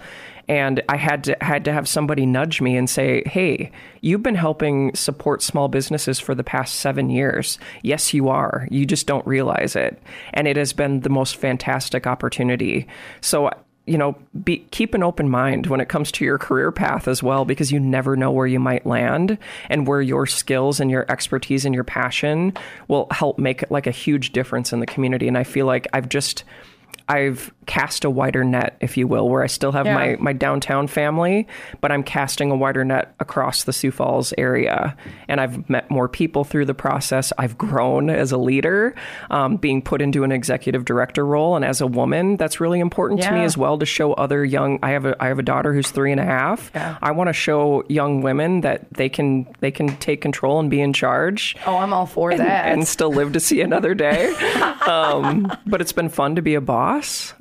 And 0.49 0.83
I 0.89 0.97
had 0.97 1.25
to 1.25 1.37
had 1.41 1.65
to 1.65 1.73
have 1.73 1.89
somebody 1.89 2.27
nudge 2.27 2.61
me 2.61 2.77
and 2.77 2.89
say, 2.89 3.23
"Hey, 3.27 3.71
you've 4.01 4.23
been 4.23 4.35
helping 4.35 4.95
support 4.95 5.43
small 5.43 5.69
businesses 5.69 6.19
for 6.21 6.35
the 6.35 6.45
past 6.45 6.77
7 6.77 7.11
years. 7.11 7.59
Yes, 7.83 8.13
you 8.13 8.29
are. 8.29 8.67
You 8.71 8.87
just 8.87 9.07
don't 9.07 9.27
realize 9.27 9.77
it." 9.77 10.03
And 10.35 10.49
it 10.49 10.57
has 10.57 10.73
been 10.73 11.01
the 11.01 11.11
most 11.11 11.37
fantastic 11.37 12.07
opportunity. 12.07 12.87
So 13.21 13.51
you 13.87 13.99
know, 13.99 14.17
be, 14.45 14.59
keep 14.71 14.95
an 14.95 15.03
open 15.03 15.29
mind 15.29 15.67
when 15.67 15.81
it 15.81 15.89
comes 15.89 16.13
to 16.13 16.25
your 16.25 16.39
career 16.39 16.71
path 16.71 17.09
as 17.09 17.23
well, 17.23 17.45
because 17.45 17.73
you 17.73 17.81
never 17.81 18.17
know 18.17 18.31
where 18.31 18.47
you 18.47 18.61
might 18.61 18.87
land 18.87 19.37
and 19.69 19.89
where 19.89 20.01
your 20.01 20.25
skills 20.25 20.79
and 20.79 20.91
your 20.91 21.05
expertise 21.09 21.65
and 21.65 21.75
your 21.75 21.85
passion 21.85 22.53
will 22.87 23.09
help 23.11 23.39
make 23.39 23.69
like 23.71 23.89
a 23.89 23.93
huge 23.93 24.33
difference 24.33 24.73
in 24.73 24.79
the 24.79 24.87
community. 24.87 25.27
And 25.27 25.37
I 25.37 25.43
feel 25.43 25.67
like 25.67 25.89
I've 25.93 26.09
just 26.09 26.45
I've 27.09 27.53
cast 27.67 28.05
a 28.05 28.11
wider 28.11 28.43
net, 28.45 28.77
if 28.81 28.97
you 28.97 29.07
will, 29.07 29.29
where 29.29 29.43
I 29.43 29.47
still 29.47 29.73
have 29.73 29.87
Yeah. 29.87 29.95
my, 29.95 30.17
my 30.19 30.33
downtown 30.33 30.87
family, 30.89 31.47
but 31.81 31.93
I'm 31.93 32.03
casting 32.03 32.51
a 32.51 32.57
wider 32.57 32.85
net 32.85 33.15
across 33.21 33.65
the 33.65 33.73
Sioux 33.73 33.91
Falls 33.93 34.35
area. 34.37 34.97
And 35.29 35.41
I've 35.41 35.69
met 35.71 35.89
more 35.91 36.09
people 36.09 36.43
through 36.45 36.65
the 36.67 36.75
process. 36.75 37.33
I've 37.39 37.57
grown 37.57 38.11
as 38.11 38.33
a 38.33 38.37
leader, 38.37 38.95
um, 39.31 39.57
being 39.57 39.81
put 39.81 40.03
into 40.03 40.25
an 40.25 40.33
executive 40.33 40.85
director 40.85 41.25
role. 41.25 41.55
And 41.57 41.65
as 41.65 41.81
a 41.81 41.87
woman, 41.87 42.37
that's 42.37 42.61
really 42.61 42.81
important 42.81 43.23
to 43.23 43.31
me 43.33 43.45
as 43.45 43.57
well 43.57 43.79
to 43.79 43.87
show 43.87 44.13
other 44.15 44.45
young. 44.45 44.79
I 44.83 44.91
have 44.91 45.05
a 45.07 45.17
I 45.23 45.29
have 45.29 45.39
a 45.39 45.43
daughter 45.43 45.73
who's 45.73 45.91
three 45.91 46.11
and 46.11 46.21
a 46.21 46.25
half. 46.25 46.71
Yeah. 46.75 46.99
I 47.01 47.13
want 47.13 47.29
to 47.29 47.33
show 47.33 47.85
young 47.89 48.23
women 48.23 48.63
that 48.63 48.93
they 48.93 49.09
can 49.09 49.47
they 49.61 49.71
can 49.71 49.97
take 49.99 50.21
control 50.21 50.59
and 50.61 50.69
be 50.71 50.81
in 50.81 50.93
charge 50.93 51.57
Oh, 51.67 51.77
I'm 51.77 51.93
all 51.93 52.07
for 52.07 52.35
that. 52.37 52.67
and 52.73 52.87
still 52.89 53.13
live 53.13 53.33
to 53.33 53.41
see 53.41 53.61
another 53.61 53.95
day. 53.95 54.33
um, 54.87 55.51
but 55.67 55.81
it's 55.81 55.93
been 55.93 56.09
fun 56.09 56.35
to 56.37 56.43
be 56.43 56.55
a 56.55 56.61
boss, 56.61 56.92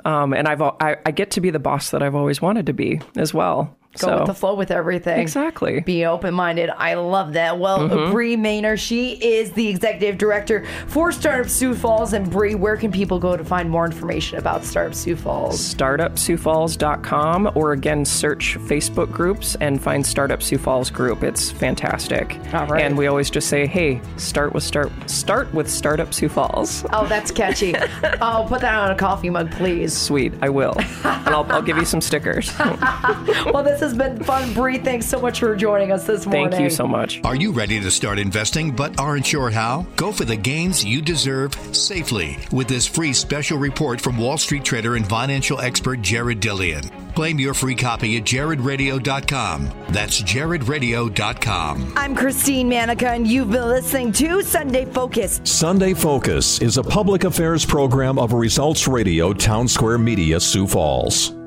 um, 0.05 0.33
and 0.33 0.47
I've 0.47 0.61
I, 0.61 0.97
I 1.05 1.11
get 1.11 1.31
to 1.31 1.41
be 1.41 1.49
the 1.49 1.59
boss 1.59 1.91
that 1.91 2.01
I've 2.01 2.15
always 2.15 2.41
wanted 2.41 2.67
to 2.67 2.73
be 2.73 3.01
as 3.15 3.33
well. 3.33 3.77
Go 3.99 4.08
So- 4.08 4.17
with 4.19 4.27
the 4.27 4.34
flow 4.34 4.56
with 4.56 4.71
everything. 4.71 5.19
Exactly. 5.19 5.82
Be 5.82 6.06
open 6.06 6.34
minded. 6.34 6.69
I 6.77 6.93
love 6.93 7.34
that. 7.34 7.60
Well, 7.60 7.80
Mhm. 7.89 8.12
Bree 8.12 8.38
Maynor, 8.38 8.77
she 8.77 9.12
is 9.13 9.51
the 9.51 9.67
executive 9.67 10.17
director 10.17 10.63
for 10.88 11.12
Startup 11.12 11.49
Sioux 11.49 11.73
Falls. 11.75 12.13
And 12.13 12.30
Bree, 12.30 12.56
where 12.56 12.77
can 12.77 12.91
people 12.91 13.19
go 13.19 13.36
to 13.36 13.43
find 13.43 13.69
more 13.69 13.86
information 13.86 14.38
about 14.38 14.63
Startup 14.63 14.95
Sioux 14.95 15.15
Falls? 15.17 15.60
startupsiouxfalls.com 15.60 17.51
or 17.56 17.71
again 17.73 18.06
search 18.06 18.58
Facebook 18.62 19.12
groups 19.12 19.56
and 19.62 19.82
find 19.82 20.06
Startup 20.06 20.41
Sioux 20.41 20.58
Falls 20.58 20.89
group. 20.89 21.23
It's 21.23 21.51
fantastic. 21.51 22.38
All 22.54 22.65
right. 22.67 22.84
And 22.84 22.97
we 22.97 23.08
always 23.08 23.30
just 23.30 23.47
say, 23.49 23.65
"Hey, 23.67 23.99
start 24.17 24.54
with 24.54 24.63
start 24.63 24.89
start 25.10 25.54
with 25.54 25.69
Startup 25.69 26.13
Sioux 26.13 26.30
Falls." 26.30 26.86
Oh, 26.93 27.06
that's 27.08 27.32
catchy. 27.32 27.75
oh, 28.21 28.45
put 28.47 28.62
that 28.62 28.75
on 28.75 28.91
a 28.91 28.95
coffee 28.95 29.30
mug, 29.30 29.51
please. 29.51 29.93
Sweet, 29.95 30.34
I 30.41 30.49
will. 30.49 30.75
and 31.04 31.30
I'll, 31.30 31.45
I'll 31.51 31.62
give 31.62 31.77
you 31.77 31.86
some 31.86 32.01
stickers. 32.01 32.51
well, 33.54 33.63
this 33.63 33.81
has 33.82 33.94
been 33.94 34.24
fun, 34.24 34.54
Bree. 34.54 34.78
Thanks 34.78 35.06
so 35.06 35.20
much 35.20 35.39
for 35.39 35.56
joining 35.56 35.91
us 35.91 36.08
this 36.08 36.26
morning. 36.26 36.50
Thank 36.52 36.63
you 36.63 36.70
so 36.70 36.88
much. 36.88 37.22
Are 37.24 37.36
you 37.36 37.52
ready 37.52 37.80
to 37.82 37.91
start 37.91 38.17
investing 38.17 38.72
but 38.72 39.00
aren't 39.00 39.26
sure 39.26 39.50
how? 39.50 39.86
Go 39.98 40.12
for 40.12 40.26
the 40.26 40.38
gains 40.38 40.84
you 40.86 41.02
deserve 41.02 41.54
safely 41.76 42.38
with 42.52 42.67
this 42.67 42.88
free 42.88 43.13
special 43.13 43.58
report 43.58 44.00
from 44.00 44.17
Wall 44.17 44.38
Street 44.38 44.63
trader 44.63 44.96
and 44.96 45.08
financial 45.08 45.60
expert 45.60 46.02
Jared 46.02 46.39
Dillian. 46.39 46.89
Claim 47.15 47.39
your 47.39 47.54
free 47.54 47.76
copy 47.76 48.17
at 48.17 48.24
jaredradio.com. 48.24 49.70
That's 49.89 50.22
jaredradio.com. 50.22 51.94
I'm 51.98 52.15
Christine 52.15 52.70
Manica, 52.70 53.10
and 53.10 53.28
you've 53.28 53.52
been 53.52 53.67
listening 53.67 54.12
to 54.13 54.41
Sunday 54.41 54.86
Focus. 54.86 55.41
Sunday 55.44 55.94
Focus 55.94 56.62
is 56.62 56.78
a 56.78 56.84
public 56.84 57.26
affairs 57.26 57.65
program 57.65 58.17
of 58.17 58.34
Results 58.34 58.88
Radio 58.88 59.34
Town 59.34 59.67
Square 59.67 60.00
Media, 60.00 60.39
Sioux 60.39 60.67
Falls. 60.67 61.40